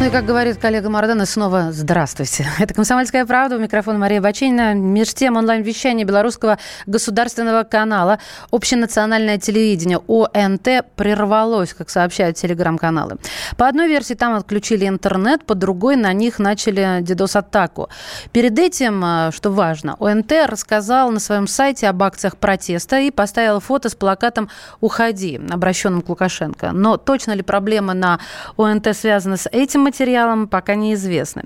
Ну 0.00 0.06
и 0.06 0.10
как 0.10 0.24
говорит 0.24 0.56
коллега 0.56 0.88
Мардана, 0.88 1.26
снова 1.26 1.72
здравствуйте. 1.72 2.46
Это 2.58 2.72
«Комсомольская 2.72 3.26
правда». 3.26 3.56
У 3.56 3.58
микрофона 3.58 3.98
Мария 3.98 4.22
Баченина. 4.22 4.72
Меж 4.72 5.12
тем 5.12 5.36
онлайн-вещания 5.36 6.06
белорусского 6.06 6.58
государственного 6.86 7.64
канала 7.64 8.18
«Общенациональное 8.50 9.36
телевидение» 9.36 9.98
ОНТ 9.98 10.86
прервалось, 10.96 11.74
как 11.74 11.90
сообщают 11.90 12.38
телеграм-каналы. 12.38 13.18
По 13.58 13.68
одной 13.68 13.88
версии 13.88 14.14
там 14.14 14.36
отключили 14.36 14.88
интернет, 14.88 15.44
по 15.44 15.54
другой 15.54 15.96
на 15.96 16.14
них 16.14 16.38
начали 16.38 17.02
DDoS-атаку. 17.02 17.90
Перед 18.32 18.58
этим, 18.58 19.04
э, 19.04 19.30
что 19.32 19.50
важно, 19.50 19.96
ОНТ 20.00 20.32
рассказал 20.46 21.10
на 21.10 21.20
своем 21.20 21.46
сайте 21.46 21.86
об 21.88 22.02
акциях 22.02 22.38
протеста 22.38 23.00
и 23.00 23.10
поставил 23.10 23.60
фото 23.60 23.90
с 23.90 23.94
плакатом 23.94 24.48
«Уходи», 24.80 25.38
обращенным 25.50 26.00
к 26.00 26.08
Лукашенко. 26.08 26.72
Но 26.72 26.96
точно 26.96 27.32
ли 27.32 27.42
проблема 27.42 27.92
на 27.92 28.18
ОНТ 28.56 28.96
связана 28.96 29.36
с 29.36 29.46
этим 29.52 29.89
материалам 29.90 30.46
пока 30.46 30.76
неизвестны. 30.76 31.42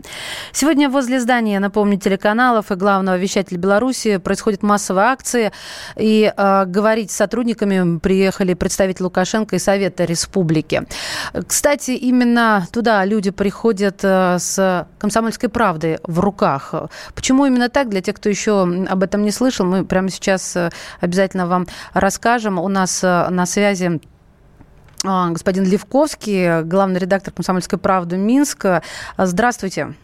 Сегодня 0.53 0.89
возле 0.91 1.19
здания, 1.19 1.61
напомню, 1.61 1.99
телеканалов 1.99 2.71
и 2.71 2.75
главного 2.75 3.17
вещателя 3.17 3.59
Беларуси 3.59 4.19
происходит 4.19 4.63
массовая 4.63 5.05
акция. 5.05 5.53
И 5.97 6.33
э, 6.37 6.65
говорить 6.67 7.11
с 7.11 7.17
сотрудниками 7.17 7.99
приехали 7.99 8.55
представители 8.55 9.05
Лукашенко 9.05 9.57
и 9.57 9.59
Совета 9.59 10.05
Республики. 10.05 10.83
Кстати, 11.47 11.93
именно 11.93 12.67
туда 12.71 13.05
люди 13.07 13.31
приходят 13.31 14.01
э, 14.03 14.39
с 14.39 14.87
комсомольской 14.99 15.49
правдой 15.49 15.99
в 16.05 16.21
руках. 16.21 16.75
Почему 17.15 17.47
именно 17.47 17.69
так? 17.69 17.89
Для 17.89 18.01
тех, 18.01 18.17
кто 18.17 18.29
еще 18.29 18.63
об 18.63 19.03
этом 19.03 19.23
не 19.23 19.31
слышал, 19.31 19.65
мы 19.67 19.85
прямо 19.85 20.11
сейчас 20.11 20.57
э, 20.57 20.71
обязательно 21.01 21.47
вам 21.47 21.67
расскажем. 21.95 22.59
У 22.59 22.69
нас 22.69 23.03
э, 23.03 23.29
на 23.31 23.47
связи 23.47 24.01
господин 25.05 25.65
Левковский, 25.65 26.63
главный 26.63 26.99
редактор 26.99 27.33
«Комсомольской 27.33 27.79
правды» 27.79 28.17
Минска. 28.17 28.83
Здравствуйте. 29.19 29.95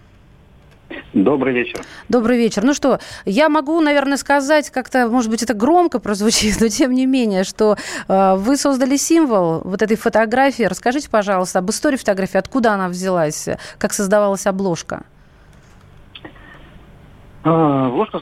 Добрый 1.14 1.54
вечер. 1.54 1.80
Добрый 2.08 2.36
вечер. 2.36 2.64
Ну 2.64 2.74
что, 2.74 2.98
я 3.24 3.48
могу, 3.48 3.80
наверное, 3.80 4.16
сказать 4.16 4.70
как-то, 4.70 5.08
может 5.08 5.30
быть, 5.30 5.42
это 5.42 5.54
громко 5.54 6.00
прозвучит, 6.00 6.56
но 6.60 6.68
тем 6.68 6.92
не 6.92 7.06
менее, 7.06 7.44
что 7.44 7.76
э, 8.08 8.34
вы 8.36 8.56
создали 8.56 8.96
символ 8.96 9.62
вот 9.64 9.82
этой 9.82 9.96
фотографии. 9.96 10.64
Расскажите, 10.64 11.08
пожалуйста, 11.08 11.60
об 11.60 11.70
истории 11.70 11.96
фотографии, 11.96 12.36
откуда 12.36 12.72
она 12.72 12.88
взялась, 12.88 13.48
как 13.78 13.92
создавалась 13.92 14.46
обложка. 14.46 15.04
А, 17.44 17.86
обложка 17.86 18.20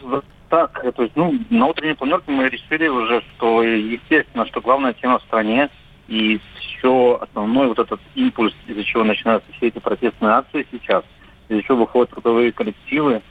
так, 0.49 0.81
то 0.95 1.03
есть, 1.03 1.15
ну, 1.17 1.35
на 1.51 1.67
утренней 1.67 1.95
планерке 1.95 2.31
мы 2.31 2.49
решили 2.49 2.89
уже, 2.89 3.23
что, 3.37 3.63
естественно, 3.63 4.47
что 4.47 4.61
главная 4.61 4.95
тема 4.95 5.19
в 5.19 5.23
стране 5.23 5.69
и 6.09 6.41
все 6.57 7.19
основной 7.21 7.69
вот 7.69 7.79
этот 7.79 8.01
импульс, 8.15 8.55
из-за 8.67 8.83
чего 8.83 9.05
начинаются 9.05 9.53
все 9.53 9.69
эти 9.69 9.79
протестные 9.79 10.33
акции 10.33 10.67
сейчас, 10.71 11.05
из-за 11.49 11.63
чего 11.63 11.79
выходят 11.79 12.11
трудовые 12.11 12.51
коллективы, 12.53 13.23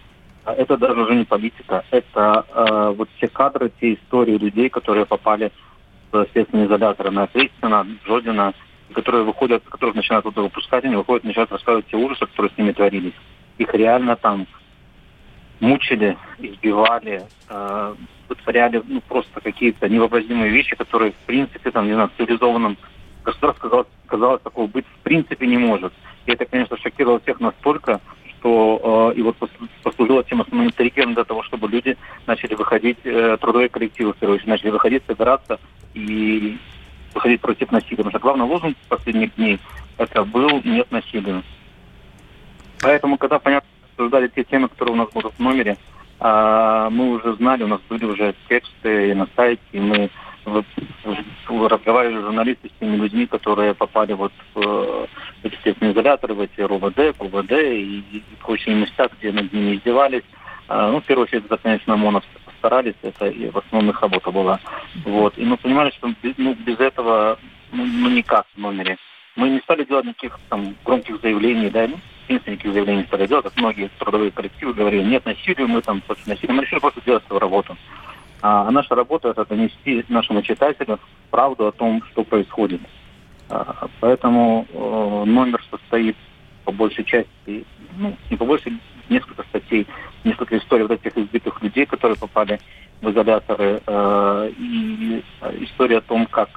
а 0.46 0.53
это 0.53 0.77
даже 0.77 1.01
уже 1.01 1.15
не 1.15 1.25
политика, 1.25 1.84
это 1.91 2.46
э, 2.53 2.93
вот 2.96 3.10
все 3.17 3.27
кадры, 3.27 3.72
те 3.81 3.96
истории 3.96 4.38
людей, 4.38 4.69
которые 4.69 5.05
попали 5.05 5.51
в 6.12 6.25
следственные 6.31 6.67
изоляторы 6.67 7.12
на 7.12 7.24
Ответственно, 7.24 7.86
Жодина, 8.05 8.53
которые 8.93 9.24
выходят, 9.24 9.63
которых 9.65 9.96
начинают 9.96 10.24
туда 10.24 10.43
выпускать, 10.43 10.86
они 10.86 10.96
выходят, 10.96 11.24
начинают 11.24 11.51
рассказывать 11.51 11.88
те 11.88 11.98
ужасы, 11.98 12.25
которые 12.25 12.51
с 12.53 12.57
ними 12.57 12.72
творились. 12.72 13.13
Их 13.57 13.74
реально 13.74 14.15
там 14.15 14.48
мучили, 15.60 16.18
избивали, 16.40 17.24
э, 17.50 17.96
вытворяли 18.30 18.82
ну, 18.86 19.02
просто 19.02 19.42
какие-то 19.42 19.90
невообразимые 19.90 20.52
вещи, 20.52 20.76
которые, 20.76 21.12
в 21.12 21.26
принципе, 21.26 21.72
там, 21.72 21.88
не 21.88 21.94
знаю, 21.94 22.10
в 22.10 22.18
цивилизованном 22.18 22.78
государстве, 23.24 23.62
казалось, 23.62 23.88
казалось, 24.08 24.42
такого 24.42 24.68
быть 24.68 24.86
в 24.86 25.04
принципе 25.04 25.48
не 25.48 25.58
может. 25.58 25.94
И 26.26 26.32
это, 26.32 26.46
конечно, 26.46 26.78
шокировало 26.78 27.20
всех 27.20 27.40
настолько, 27.40 28.02
что 28.28 29.12
э, 29.14 29.20
и 29.20 29.22
вот 29.22 29.36
послужила 29.84 30.24
тем 30.24 30.42
основным 30.42 30.72
триггером 30.72 31.14
для 31.14 31.24
того, 31.24 31.44
чтобы 31.44 31.68
люди 31.68 31.98
начали 32.26 32.54
выходить, 32.54 33.00
э, 33.04 33.38
трудовые 33.40 33.70
коллективы, 33.70 34.14
в 34.14 34.18
первую 34.18 34.36
очередь, 34.36 34.50
начали 34.50 34.70
выходить, 34.70 35.04
собираться 35.08 35.60
и 35.94 36.58
выходить 37.14 37.42
против 37.42 37.72
насилия. 37.72 37.98
Потому 37.98 38.12
что 38.12 38.20
главный 38.20 38.46
лозунг 38.46 38.78
последних 38.90 39.36
дней 39.36 39.60
это 39.98 40.24
был 40.24 40.62
«нет 40.64 40.92
насилия». 40.92 41.42
Поэтому, 42.82 43.18
когда, 43.18 43.40
понятно, 43.40 43.68
обсуждали 43.98 44.27
те 44.27 44.44
темы, 44.44 44.70
которые 44.70 44.94
у 44.94 44.98
нас 44.98 45.10
будут 45.12 45.34
в 45.34 45.39
номере, 45.39 45.77
э, 46.20 46.88
мы 46.92 47.16
уже 47.16 47.34
знали, 47.36 47.63
у 47.63 47.68
нас 47.68 47.82
были 47.89 48.06
уже 48.06 48.36
тексты 48.48 49.16
на 49.16 49.27
сайте, 49.36 49.62
и 49.72 49.80
мы 49.80 50.10
разговаривали 51.50 52.22
журналисты 52.22 52.70
с 52.70 52.80
теми 52.80 52.96
людьми, 52.96 53.25
которые 53.25 53.74
попали 53.74 54.13
вот 54.13 54.32
в 54.54 55.08
эти 55.44 55.56
следственные 55.62 55.94
изоляторы, 55.94 56.36
в 56.36 56.42
эти 56.42 56.62
РОВД, 56.62 57.18
КВД 57.18 57.51
и, 57.51 58.00
и 58.12 58.24
прочие 58.42 58.75
места, 58.75 59.10
где 59.18 59.34
над 59.34 59.51
ними 59.51 59.75
издевались. 59.75 60.24
А, 60.70 60.89
ну, 60.89 61.01
в 61.01 61.04
первую 61.04 61.25
очередь, 61.25 61.46
это, 61.46 61.58
конечно, 61.58 61.96
ОМОНов 61.96 62.24
старались, 62.60 62.96
это 63.01 63.27
и 63.27 63.50
в 63.50 63.58
основном 63.58 63.92
их 63.92 64.01
работа 64.01 64.32
была. 64.32 64.60
Вот. 65.04 65.38
И 65.38 65.44
мы 65.44 65.58
понимали, 65.58 65.92
что 65.92 66.10
ну, 66.38 66.54
без 66.54 66.80
этого 66.80 67.38
ну, 67.74 67.86
ну 67.86 68.10
никак 68.10 68.46
в 68.56 68.58
номере. 68.58 68.98
Мы 69.38 69.50
не 69.50 69.60
стали 69.60 69.84
делать 69.86 70.06
никаких 70.06 70.39
там 70.50 70.75
громких 70.84 71.22
заявлений, 71.22 71.70
да, 71.70 71.88
ну, 71.88 72.00
никаких 72.27 72.74
заявлений 72.74 73.01
не 73.01 73.06
стали 73.06 73.27
делать, 73.27 73.46
как 73.46 73.56
многие 73.56 73.89
трудовые 74.00 74.32
коллективы 74.32 74.74
говорили, 74.74 75.03
нет 75.03 75.25
насилию, 75.25 75.67
мы 75.67 75.82
там 75.82 76.01
против 76.01 76.25
насилия, 76.25 76.56
мы 76.56 76.63
решили 76.63 76.79
просто 76.79 77.01
делать 77.06 77.24
свою 77.27 77.39
работу. 77.39 77.77
А 78.41 78.70
наша 78.72 78.96
работа– 78.96 79.29
это 79.29 79.46
донести 79.46 80.03
нашему 80.10 80.41
читателю 80.41 81.00
правду 81.29 81.67
о 81.67 81.72
том, 81.72 82.01
что 82.12 82.24
происходит. 82.24 82.82
А, 83.50 83.88
поэтому 84.00 84.65
э, 84.70 85.24
номер 85.25 85.63
состоит 85.70 86.17
по 86.65 86.72
большей 86.72 87.06
части, 87.06 87.63
ну, 87.96 88.17
не 88.32 88.38
по 88.38 88.46
большей, 88.46 88.74
несколько 89.08 89.44
статей, 89.44 89.86
несколько 90.24 90.58
историй 90.58 90.84
вот 90.86 90.91
этих 90.91 91.15
избитых 91.15 91.62
людей, 91.62 91.86
которые 91.86 92.17
попали 92.17 92.60
в 93.01 93.10
изоляторы, 93.12 93.82
э, 93.86 94.51
и 94.58 95.24
история 95.62 96.00
о 96.00 96.01
том, 96.01 96.25
как 96.25 96.50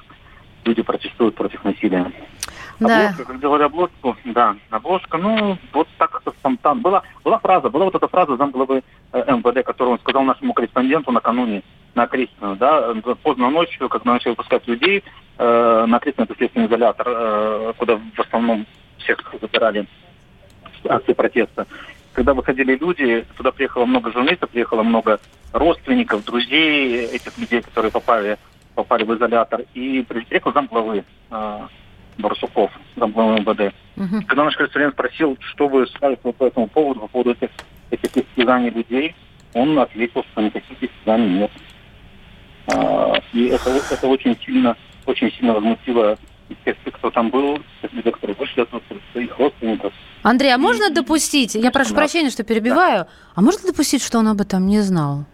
люди 0.65 0.83
протестуют 0.83 1.35
против 1.35 1.63
насилия. 1.65 2.11
Да. 2.81 3.09
Обложка, 3.09 3.25
как 3.25 3.41
делали 3.41 3.63
обложку, 3.65 4.17
да, 4.25 4.57
обложка, 4.71 5.19
ну, 5.19 5.59
вот 5.73 5.87
так 5.99 6.23
там, 6.63 6.81
была, 6.81 7.03
была 7.23 7.39
фраза, 7.39 7.69
была 7.69 7.85
вот 7.85 7.95
эта 7.95 8.09
фраза 8.09 8.37
замглавы 8.37 8.83
э, 9.13 9.19
МВД, 9.19 9.65
которую 9.65 9.93
он 9.93 9.99
сказал 9.99 10.23
нашему 10.23 10.55
корреспонденту 10.55 11.13
накануне 11.13 11.63
на 11.95 12.07
Крестину, 12.07 12.57
да, 12.57 12.95
поздно 13.23 13.51
ночью, 13.51 13.91
когда 13.91 14.13
начали 14.13 14.31
выпускать 14.31 14.67
людей 14.67 15.05
э, 15.37 15.85
на 15.87 15.99
Крестину, 15.99 16.25
это 16.25 16.35
следственный 16.37 16.69
изолятор, 16.69 17.07
э, 17.11 17.73
куда 17.77 17.97
в 17.97 18.21
основном 18.21 18.67
всех 18.97 19.19
забирали 19.41 19.87
акции 20.89 21.13
протеста. 21.13 21.67
Когда 22.15 22.33
выходили 22.33 22.77
люди, 22.77 23.27
туда 23.37 23.53
приехало 23.53 23.85
много 23.85 24.11
журналистов, 24.11 24.51
приехало 24.51 24.83
много 24.83 25.21
родственников, 25.53 26.25
друзей 26.25 27.05
этих 27.07 27.37
людей, 27.39 27.63
которые 27.63 27.93
попали, 27.93 28.39
попали 28.75 29.05
в 29.05 29.15
изолятор. 29.15 29.63
И 29.75 30.03
приехал 30.03 30.53
замглавы 30.53 31.05
э, 31.31 31.59
Барсуков, 32.19 32.71
замглавы 32.97 33.41
МВД. 33.41 33.75
Угу. 33.97 34.25
Когда 34.27 34.45
наш 34.45 34.57
корреспондент 34.57 34.95
спросил, 34.95 35.37
что 35.41 35.69
вы 35.69 35.87
скажете 35.89 36.33
по 36.33 36.45
этому 36.45 36.69
поводу, 36.69 37.01
по 37.01 37.09
поводу 37.09 37.33
этих, 37.33 37.51
этих 37.91 38.17
истязаний 38.17 38.71
людей, 38.71 39.15
он 39.55 39.79
ответил, 39.79 40.25
что 40.33 40.43
никаких 40.43 40.83
истязаний 40.83 41.41
нет. 41.41 41.51
А, 42.73 43.15
и 43.33 43.47
это, 43.47 43.71
это 43.71 44.07
очень 44.07 44.37
сильно, 44.45 44.77
очень 45.07 45.33
сильно 45.33 45.55
возмутило 45.55 46.19
тех, 46.65 46.77
кто 46.93 47.11
там 47.11 47.31
был, 47.31 47.59
тех 47.83 47.93
людей, 47.93 48.13
которые 48.13 48.37
вышли 48.37 48.63
от 48.63 48.69
своих 49.13 49.39
родственников. 49.39 49.93
Андрей, 50.23 50.55
а 50.55 50.59
можно 50.59 50.91
допустить, 50.91 51.55
я 51.55 51.71
прошу 51.71 51.95
прощения, 51.95 52.31
что 52.31 52.45
перебиваю, 52.45 53.05
да. 53.05 53.09
а 53.35 53.41
можно 53.41 53.69
допустить, 53.69 54.03
что 54.03 54.19
он 54.19 54.29
об 54.29 54.41
этом 54.41 54.67
не 54.67 54.81
знал? 54.81 55.25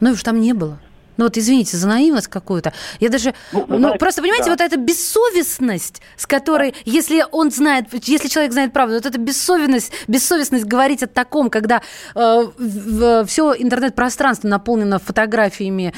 Ну, 0.00 0.10
уж 0.10 0.22
там 0.22 0.40
не 0.40 0.52
было. 0.52 0.78
Ну 1.16 1.24
вот 1.24 1.36
извините 1.36 1.76
за 1.76 1.88
наивность 1.88 2.28
какую-то. 2.28 2.72
Я 3.00 3.08
даже, 3.08 3.34
ну, 3.52 3.64
ну 3.68 3.78
знаете, 3.78 3.98
просто 3.98 4.22
понимаете, 4.22 4.46
да. 4.46 4.50
вот 4.50 4.60
эта 4.60 4.76
бессовестность, 4.76 6.02
с 6.16 6.26
которой, 6.26 6.72
да. 6.72 6.78
если 6.84 7.24
он 7.30 7.50
знает, 7.50 7.86
если 8.06 8.28
человек 8.28 8.52
знает 8.52 8.72
правду, 8.72 8.94
вот 8.94 9.06
эта 9.06 9.18
бессовестность, 9.18 9.92
бессовестность 10.08 10.64
говорить 10.64 11.02
о 11.02 11.06
таком, 11.06 11.50
когда 11.50 11.82
э, 12.14 13.24
все 13.26 13.54
интернет-пространство 13.56 14.48
наполнено 14.48 14.98
фотографиями 14.98 15.94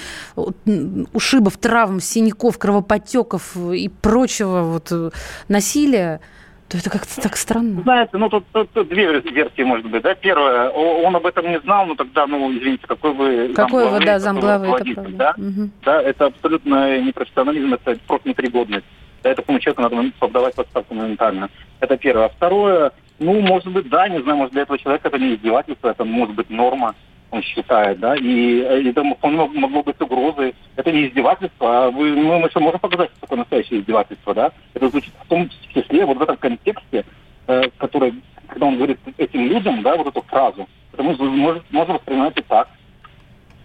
ушибов, 1.12 1.56
травм, 1.56 2.00
синяков, 2.00 2.58
кровоподтеков 2.58 3.56
и 3.56 3.88
прочего 3.88 4.62
вот 4.62 4.88
э, 4.90 5.10
насилия 5.48 6.20
то 6.68 6.76
это 6.76 6.90
как-то 6.90 7.20
так 7.20 7.36
странно. 7.36 7.82
Знаете, 7.82 8.18
ну 8.18 8.28
тут, 8.28 8.44
тут, 8.52 8.70
тут 8.72 8.88
две 8.88 9.20
версии 9.20 9.62
может 9.62 9.86
быть, 9.86 10.02
да. 10.02 10.14
Первое, 10.14 10.68
он 10.68 11.16
об 11.16 11.24
этом 11.24 11.48
не 11.48 11.58
знал, 11.60 11.86
но 11.86 11.94
тогда, 11.94 12.26
ну, 12.26 12.52
извините, 12.52 12.86
какой 12.86 13.14
вы 13.14 13.54
Какой 13.54 13.88
вы, 13.88 14.04
да, 14.04 14.18
замглавы, 14.18 14.68
это 14.68 14.84
правда. 14.94 15.12
Да? 15.16 15.34
Угу. 15.36 15.70
да, 15.84 16.02
это 16.02 16.26
абсолютно 16.26 17.00
непрофессионализм, 17.00 17.74
это 17.74 17.98
просто 18.06 18.28
непригодность. 18.28 18.84
Да, 19.22 19.34
такому 19.34 19.58
человеку 19.60 19.82
надо 19.82 20.12
подавать 20.18 20.54
подставку 20.54 20.94
моментально. 20.94 21.48
Это 21.80 21.96
первое. 21.96 22.26
А 22.26 22.28
второе, 22.28 22.92
ну, 23.18 23.40
может 23.40 23.68
быть, 23.68 23.88
да, 23.88 24.08
не 24.08 24.20
знаю, 24.22 24.36
может, 24.36 24.52
для 24.52 24.62
этого 24.62 24.78
человека 24.78 25.08
это 25.08 25.18
не 25.18 25.34
издевательство, 25.34 25.88
это 25.88 26.04
может 26.04 26.34
быть 26.34 26.50
норма 26.50 26.94
он 27.30 27.42
считает, 27.42 28.00
да, 28.00 28.16
и 28.16 28.58
это 28.58 29.02
вполне 29.14 29.46
могло 29.46 29.82
быть 29.82 30.00
угрозой. 30.00 30.54
Это 30.76 30.90
не 30.92 31.08
издевательство, 31.08 31.86
а 31.86 31.90
вы, 31.90 32.10
ну, 32.10 32.38
мы 32.38 32.48
еще 32.48 32.58
можем 32.58 32.80
показать, 32.80 33.10
что 33.10 33.20
такое 33.20 33.38
настоящее 33.38 33.80
издевательство, 33.80 34.34
да. 34.34 34.52
Это 34.74 34.88
звучит 34.88 35.12
в 35.24 35.28
том 35.28 35.50
числе 35.74 36.06
вот 36.06 36.16
в 36.16 36.22
этом 36.22 36.36
контексте, 36.36 37.04
э, 37.46 37.62
который, 37.76 38.14
когда 38.46 38.66
он 38.66 38.76
говорит 38.76 38.98
этим 39.18 39.46
людям, 39.46 39.82
да, 39.82 39.96
вот 39.96 40.06
эту 40.06 40.22
фразу, 40.22 40.68
это 40.92 41.02
мы 41.02 41.14
можем, 41.16 41.62
можем 41.70 41.94
воспринимать 41.94 42.36
и 42.38 42.42
так. 42.42 42.68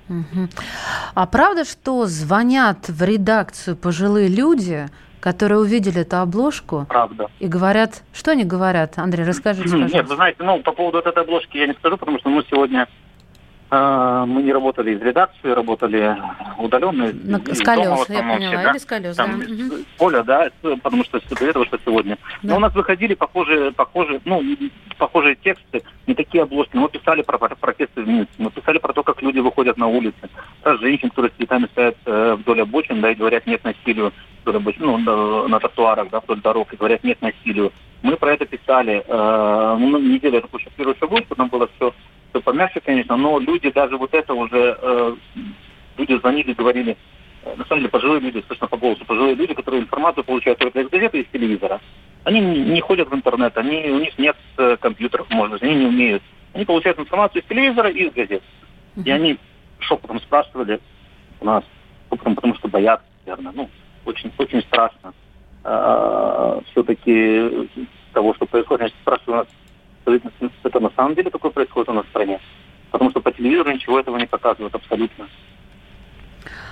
Угу. 0.10 0.50
А 1.16 1.26
правда, 1.26 1.64
что 1.64 2.06
звонят 2.06 2.90
в 2.90 3.02
редакцию 3.04 3.78
пожилые 3.78 4.28
люди, 4.28 4.88
которые 5.22 5.60
увидели 5.60 6.02
эту 6.02 6.18
обложку 6.18 6.86
Правда. 6.90 7.32
и 7.40 7.48
говорят, 7.48 8.04
что 8.12 8.32
они 8.32 8.44
говорят? 8.44 8.98
Андрей, 8.98 9.26
расскажите, 9.26 9.70
пожалуйста. 9.70 9.98
Нет, 9.98 10.10
вы 10.10 10.16
знаете, 10.16 10.44
ну, 10.44 10.62
по 10.62 10.74
поводу 10.74 10.98
этой 10.98 11.14
обложки 11.14 11.56
я 11.56 11.68
не 11.68 11.74
скажу, 11.76 11.96
потому 11.96 12.20
что 12.20 12.30
мы 12.30 12.44
сегодня 12.50 12.82
а, 12.82 12.88
мы 14.26 14.44
не 14.44 14.54
работали 14.54 14.94
из 14.96 15.02
редакции, 15.02 15.50
работали 15.50 16.16
удаленно. 16.58 17.12
На, 17.24 17.40
с 17.40 17.60
колес, 17.62 18.10
я 18.10 18.20
поняла, 18.20 18.64
да? 18.64 18.72
или 18.72 18.78
с 18.78 18.86
колес, 18.86 19.16
Там, 19.16 19.40
да. 19.40 19.46
Угу. 19.46 19.84
Поля, 19.98 20.24
да, 20.24 20.52
потому 20.82 21.04
что 21.04 21.20
до 21.20 21.46
этого, 21.46 21.66
что 21.66 21.80
сегодня. 21.86 22.18
Да. 22.42 22.52
Но 22.52 22.58
у 22.58 22.60
нас 22.60 22.74
выходили 22.74 23.14
похожие, 23.14 23.72
похожие, 23.72 24.22
ну, 24.26 24.44
похожие 24.98 25.36
тексты, 25.36 25.84
не 26.08 26.14
такие 26.14 26.44
обложки. 26.44 26.76
Мы 26.76 26.90
писали 26.90 27.22
про 27.22 27.38
протесты 27.38 28.02
в 28.02 28.08
Минске, 28.08 28.34
мы 28.38 28.52
писали 28.52 28.78
про 28.78 28.94
то, 28.94 29.04
как 29.04 29.22
люди 29.22 29.40
выходят 29.40 29.78
на 29.78 29.88
улицы. 29.88 30.30
Про 30.62 30.78
женщин, 30.78 31.10
которые 31.10 31.32
с 31.32 31.36
цветами 31.36 31.68
стоят 31.72 31.98
э, 32.06 32.36
вдоль 32.40 32.62
обочин, 32.62 33.02
да, 33.02 33.12
и 33.12 33.16
говорят 33.16 33.48
нет 33.48 33.64
насилию 33.64 34.14
вдоль 34.42 34.58
обочин, 34.58 34.82
ну, 34.86 35.48
на 35.48 35.60
тротуарах, 35.60 36.10
да, 36.10 36.20
вдоль 36.20 36.42
дорог, 36.42 36.74
и 36.74 36.78
говорят 36.78 37.04
нет 37.04 37.22
насилию. 37.22 37.72
Мы 38.02 38.18
про 38.18 38.34
это 38.34 38.46
писали. 38.46 39.04
Э, 39.08 39.78
ну, 39.80 40.00
неделю 40.00 40.40
эту 40.40 40.50
первую 40.76 40.96
шагу, 41.00 41.20
потом 41.28 41.48
было 41.48 41.70
все 41.76 41.94
все 42.34 42.42
помягче, 42.42 42.82
конечно, 42.82 43.16
но 43.16 43.40
люди 43.40 43.70
даже 43.70 43.96
вот 43.98 44.14
это 44.14 44.34
уже, 44.34 44.78
э, 44.82 45.16
люди 45.98 46.18
звонили, 46.18 46.54
говорили, 46.54 46.98
э, 47.44 47.56
на 47.56 47.64
самом 47.66 47.82
деле 47.82 47.90
пожилые 47.90 48.20
люди, 48.20 48.44
слышно 48.48 48.68
по 48.68 48.78
голосу, 48.78 49.06
пожилые 49.06 49.36
люди, 49.36 49.54
которые 49.54 49.84
информацию 49.84 50.24
получают 50.24 50.58
только 50.58 50.82
из 50.82 50.90
газеты 50.90 51.20
и 51.20 51.22
из 51.22 51.28
телевизора. 51.28 51.80
Они 52.24 52.40
не, 52.40 52.82
ходят 52.82 53.10
в 53.10 53.14
интернет, 53.14 53.56
они, 53.58 53.90
у 53.92 54.00
них 54.00 54.18
нет 54.18 54.36
э, 54.58 54.78
компьютеров, 54.78 55.30
может, 55.30 55.62
они 55.62 55.76
не 55.76 55.86
умеют. 55.86 56.24
Они 56.54 56.66
получают 56.66 56.98
информацию 57.00 57.44
из 57.44 57.48
телевизора 57.48 57.90
и 57.90 58.08
из 58.08 58.14
газет. 58.14 58.42
И 59.04 59.12
они 59.12 59.38
шепотом 59.80 60.20
спрашивали 60.20 60.80
у 61.40 61.46
нас, 61.46 61.64
шепотом, 62.10 62.36
потому 62.36 62.56
что 62.56 62.68
боятся, 62.68 63.06
наверное, 63.26 63.54
ну, 63.56 63.70
очень, 64.06 64.32
очень 64.38 64.62
страшно. 64.62 65.14
А, 65.64 66.62
все-таки 66.72 67.70
того, 68.14 68.34
что 68.36 68.46
происходит. 68.46 68.82
Значит, 68.82 68.98
спрашивают 69.02 69.28
у 69.28 69.32
нас, 69.32 69.48
это 70.06 70.80
на 70.80 70.90
самом 70.92 71.16
деле 71.16 71.30
такое 71.30 71.52
происходит 71.52 71.90
у 71.90 71.94
нас 71.94 72.06
в 72.06 72.10
стране. 72.10 72.40
Потому 72.92 73.10
что 73.12 73.22
по 73.22 73.32
телевизору 73.32 73.72
ничего 73.72 74.00
этого 74.00 74.18
не 74.18 74.26
показывают 74.26 74.76
абсолютно. 74.76 75.28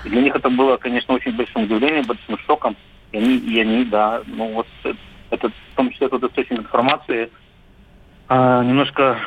И 0.05 0.09
для 0.09 0.21
них 0.21 0.35
это 0.35 0.49
было, 0.49 0.77
конечно, 0.77 1.13
очень 1.13 1.35
большим 1.35 1.63
удивлением, 1.63 2.05
большим 2.05 2.37
шоком. 2.39 2.75
И 3.11 3.17
они, 3.17 3.37
и 3.37 3.59
они 3.59 3.85
да, 3.85 4.21
ну 4.25 4.53
вот 4.53 4.67
это, 5.29 5.49
в 5.49 5.75
том 5.75 5.89
числе 5.91 6.07
этот 6.07 6.23
источник 6.23 6.59
информации 6.59 7.29
а, 8.27 8.63
немножко 8.63 9.19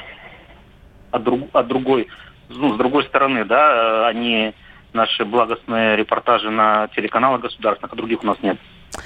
от, 1.10 1.22
друг, 1.22 1.48
от 1.52 1.66
другой, 1.66 2.08
ну, 2.48 2.74
с 2.74 2.76
другой 2.76 3.04
стороны, 3.04 3.44
да, 3.44 4.06
они 4.08 4.54
наши 4.92 5.24
благостные 5.24 5.96
репортажи 5.96 6.50
на 6.50 6.88
телеканалах 6.88 7.42
государственных, 7.42 7.92
а 7.92 7.96
других 7.96 8.22
у 8.22 8.26
нас 8.26 8.38
нет, 8.42 8.58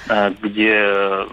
э, 0.09 0.33
где 0.41 1.25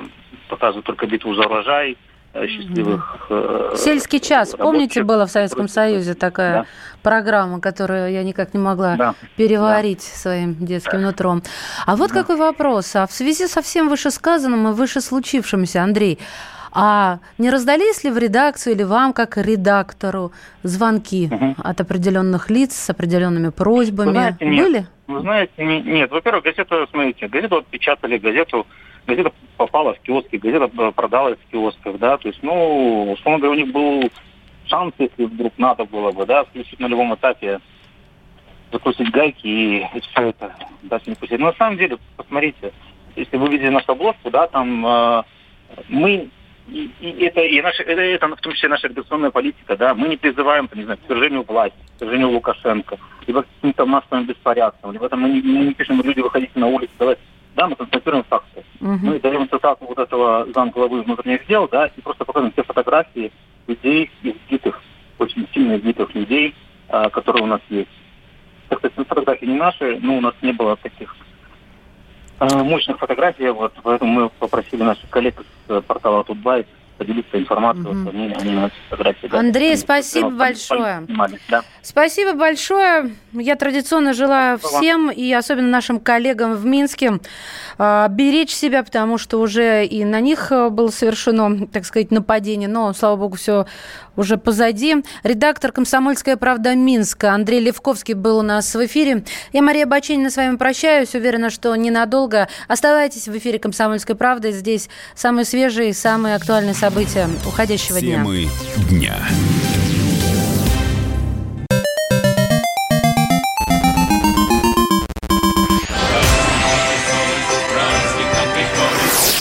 показывают 0.48 0.86
только 0.86 1.06
битву 1.06 1.34
за 1.34 1.42
урожай, 1.42 1.96
Э, 1.96 2.15
счастливых... 2.46 3.26
Э, 3.30 3.74
Сельский 3.76 4.20
час. 4.20 4.52
Рабочих. 4.52 4.64
Помните, 4.64 5.02
была 5.02 5.26
в 5.26 5.30
Советском 5.30 5.68
Союзе 5.68 6.14
такая 6.14 6.52
да. 6.52 6.66
программа, 7.02 7.60
которую 7.60 8.12
я 8.12 8.22
никак 8.22 8.54
не 8.54 8.60
могла 8.60 8.96
да. 8.96 9.14
переварить 9.36 10.08
да. 10.12 10.18
своим 10.18 10.54
детским 10.54 11.02
нутром. 11.02 11.42
А 11.86 11.96
вот 11.96 12.10
да. 12.10 12.20
какой 12.20 12.36
вопрос. 12.36 12.94
А 12.96 13.06
в 13.06 13.12
связи 13.12 13.46
со 13.46 13.62
всем 13.62 13.88
вышесказанным 13.88 14.68
и 14.68 14.72
выше 14.72 15.00
случившимся, 15.00 15.82
Андрей, 15.82 16.18
А 16.78 17.20
не 17.38 17.48
раздались 17.50 18.04
ли 18.04 18.10
в 18.10 18.18
редакцию 18.18 18.74
или 18.74 18.82
вам, 18.82 19.14
как 19.14 19.38
редактору, 19.38 20.32
звонки 20.62 21.30
угу. 21.32 21.54
от 21.64 21.80
определенных 21.80 22.50
лиц 22.50 22.74
с 22.74 22.90
определенными 22.90 23.48
просьбами? 23.48 24.08
Вы 24.08 24.12
знаете, 24.12 24.44
нет. 24.44 24.64
Были? 24.64 24.86
Вы 25.06 25.20
знаете, 25.20 25.52
не, 25.64 25.80
нет. 25.80 26.10
Во-первых, 26.10 26.44
газету, 26.44 26.86
смотрите, 26.90 27.28
газету 27.28 27.56
отпечатали, 27.56 28.18
газету, 28.18 28.66
газета 29.06 29.32
попала 29.56 29.94
в 29.94 30.00
киоски, 30.00 30.36
газета 30.36 30.68
продалась 30.92 31.38
в 31.38 31.50
киосках, 31.50 31.98
да, 31.98 32.16
то 32.16 32.28
есть, 32.28 32.42
ну, 32.42 33.12
условно 33.12 33.40
говоря, 33.40 33.60
у 33.60 33.64
них 33.64 33.72
был 33.72 34.10
шанс, 34.66 34.94
если 34.98 35.24
вдруг 35.24 35.52
надо 35.58 35.84
было 35.84 36.12
бы, 36.12 36.26
да, 36.26 36.44
включить 36.44 36.80
на 36.80 36.86
любом 36.86 37.14
этапе 37.14 37.60
закрутить 38.72 39.10
гайки 39.10 39.46
и, 39.46 39.86
и 39.94 40.00
все 40.00 40.28
это 40.28 40.54
дать 40.82 41.06
не 41.06 41.14
пустить. 41.14 41.38
Но 41.38 41.46
на 41.46 41.52
самом 41.54 41.78
деле, 41.78 41.98
посмотрите, 42.16 42.72
если 43.14 43.36
вы 43.36 43.48
видели 43.48 43.68
нашу 43.68 43.92
обложку, 43.92 44.30
да, 44.30 44.48
там 44.48 44.84
э, 44.84 45.22
мы 45.88 46.28
и, 46.68 46.90
и 47.00 47.24
это 47.24 47.40
и 47.42 47.60
наша, 47.62 47.84
это, 47.84 48.00
это 48.00 48.26
в 48.28 48.40
том 48.40 48.52
числе 48.52 48.68
наша 48.68 48.88
редакционная 48.88 49.30
политика, 49.30 49.76
да, 49.76 49.94
мы 49.94 50.08
не 50.08 50.16
призываем, 50.16 50.68
не 50.74 50.82
знаю, 50.82 50.98
к 50.98 51.06
свержению 51.06 51.44
власти, 51.44 51.76
к 51.94 51.98
свержению 51.98 52.30
Лукашенко, 52.30 52.98
либо 53.26 53.42
к 53.42 53.46
каким-то 53.54 53.86
массовым 53.86 54.26
беспорядкам, 54.26 54.92
либо 54.92 55.08
там 55.08 55.20
мы 55.20 55.28
не, 55.28 55.42
мы 55.42 55.64
не 55.66 55.74
пишем, 55.74 56.02
люди 56.02 56.20
выходите 56.20 56.52
на 56.56 56.66
улицу, 56.66 56.92
давайте, 56.98 57.22
да, 57.56 57.66
мы 57.66 57.74
констатируем 57.74 58.22
факты. 58.24 58.62
Uh-huh. 58.80 58.98
Мы 59.02 59.18
даем 59.18 59.48
цитату 59.48 59.86
вот 59.86 59.98
этого 59.98 60.46
замглавы 60.54 61.02
внутренних 61.02 61.46
дел, 61.46 61.66
да, 61.68 61.86
и 61.86 62.00
просто 62.02 62.24
показываем 62.24 62.52
все 62.52 62.62
фотографии 62.62 63.32
людей, 63.66 64.10
избитых, 64.22 64.80
очень 65.18 65.48
сильно 65.52 65.76
избитых 65.76 66.14
людей, 66.14 66.54
а, 66.88 67.08
которые 67.08 67.44
у 67.44 67.46
нас 67.46 67.60
есть. 67.70 67.90
Так 68.68 68.78
сказать, 68.78 69.08
фотографии 69.08 69.46
не 69.46 69.56
наши, 69.56 69.98
но 70.02 70.18
у 70.18 70.20
нас 70.20 70.34
не 70.42 70.52
было 70.52 70.76
таких 70.76 71.16
а, 72.38 72.62
мощных 72.62 72.98
фотографий, 72.98 73.48
вот, 73.48 73.72
поэтому 73.82 74.12
мы 74.12 74.28
попросили 74.28 74.82
наших 74.82 75.08
коллег 75.08 75.42
с 75.66 75.80
портала 75.82 76.22
Тутбайт 76.24 76.68
поделиться 76.96 77.38
информацией, 77.38 77.88
угу. 77.88 78.10
они, 78.10 78.32
они 78.32 78.70
фотографии. 78.88 79.26
Да, 79.28 79.38
Андрей, 79.38 79.72
они, 79.72 79.76
спасибо 79.76 80.30
большое. 80.30 81.06
да. 81.48 81.62
Спасибо 81.82 82.32
большое. 82.34 83.12
Я 83.32 83.56
традиционно 83.56 84.12
желаю 84.12 84.58
спасибо. 84.58 84.80
всем 84.80 85.10
и 85.10 85.32
особенно 85.32 85.68
нашим 85.68 86.00
коллегам 86.00 86.54
в 86.54 86.64
Минске 86.64 87.20
э, 87.78 88.06
беречь 88.10 88.54
себя, 88.54 88.82
потому 88.82 89.18
что 89.18 89.38
уже 89.40 89.84
и 89.84 90.04
на 90.04 90.20
них 90.20 90.50
э, 90.50 90.70
было 90.70 90.88
совершено, 90.88 91.66
так 91.66 91.84
сказать, 91.84 92.10
нападение, 92.10 92.68
но, 92.68 92.92
слава 92.92 93.16
богу, 93.16 93.36
все 93.36 93.66
уже 94.16 94.36
позади. 94.36 94.96
Редактор 95.22 95.72
«Комсомольская 95.72 96.36
правда» 96.36 96.74
Минска 96.74 97.32
Андрей 97.32 97.60
Левковский 97.60 98.14
был 98.14 98.38
у 98.38 98.42
нас 98.42 98.74
в 98.74 98.84
эфире. 98.86 99.24
Я, 99.52 99.62
Мария 99.62 99.86
Баченина, 99.86 100.30
с 100.30 100.36
вами 100.36 100.56
прощаюсь. 100.56 101.14
Уверена, 101.14 101.50
что 101.50 101.74
ненадолго. 101.76 102.48
Оставайтесь 102.68 103.28
в 103.28 103.36
эфире 103.36 103.58
«Комсомольской 103.58 104.14
правды». 104.14 104.52
Здесь 104.52 104.88
самые 105.14 105.44
свежие, 105.44 105.94
самые 105.94 106.34
актуальные 106.34 106.74
события 106.74 106.96
события 106.96 107.28
уходящего 107.46 108.00
Темы 108.00 108.48
дня. 108.88 108.88
дня. 108.88 109.16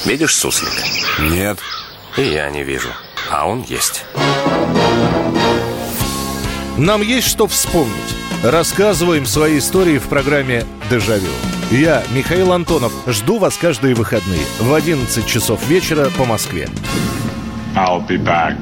Видишь 0.06 0.36
суслика? 0.36 0.72
Нет. 1.20 1.60
И 2.18 2.22
я 2.24 2.50
не 2.50 2.64
вижу. 2.64 2.90
А 3.32 3.48
он 3.48 3.64
есть. 3.64 4.06
Нам 6.78 7.02
есть 7.02 7.28
что 7.28 7.48
вспомнить. 7.48 7.94
Рассказываем 8.44 9.26
свои 9.26 9.58
истории 9.58 9.98
в 9.98 10.08
программе 10.08 10.66
«Дежавю». 10.90 11.32
Я, 11.72 12.04
Михаил 12.12 12.54
Антонов, 12.54 12.94
жду 13.08 13.40
вас 13.40 13.58
каждые 13.58 13.96
выходные 13.96 14.46
в 14.60 14.74
11 14.74 15.26
часов 15.26 15.66
вечера 15.68 16.10
по 16.18 16.26
Москве. 16.26 16.70
I'll 17.76 18.06
be 18.08 18.18
back. 18.18 18.56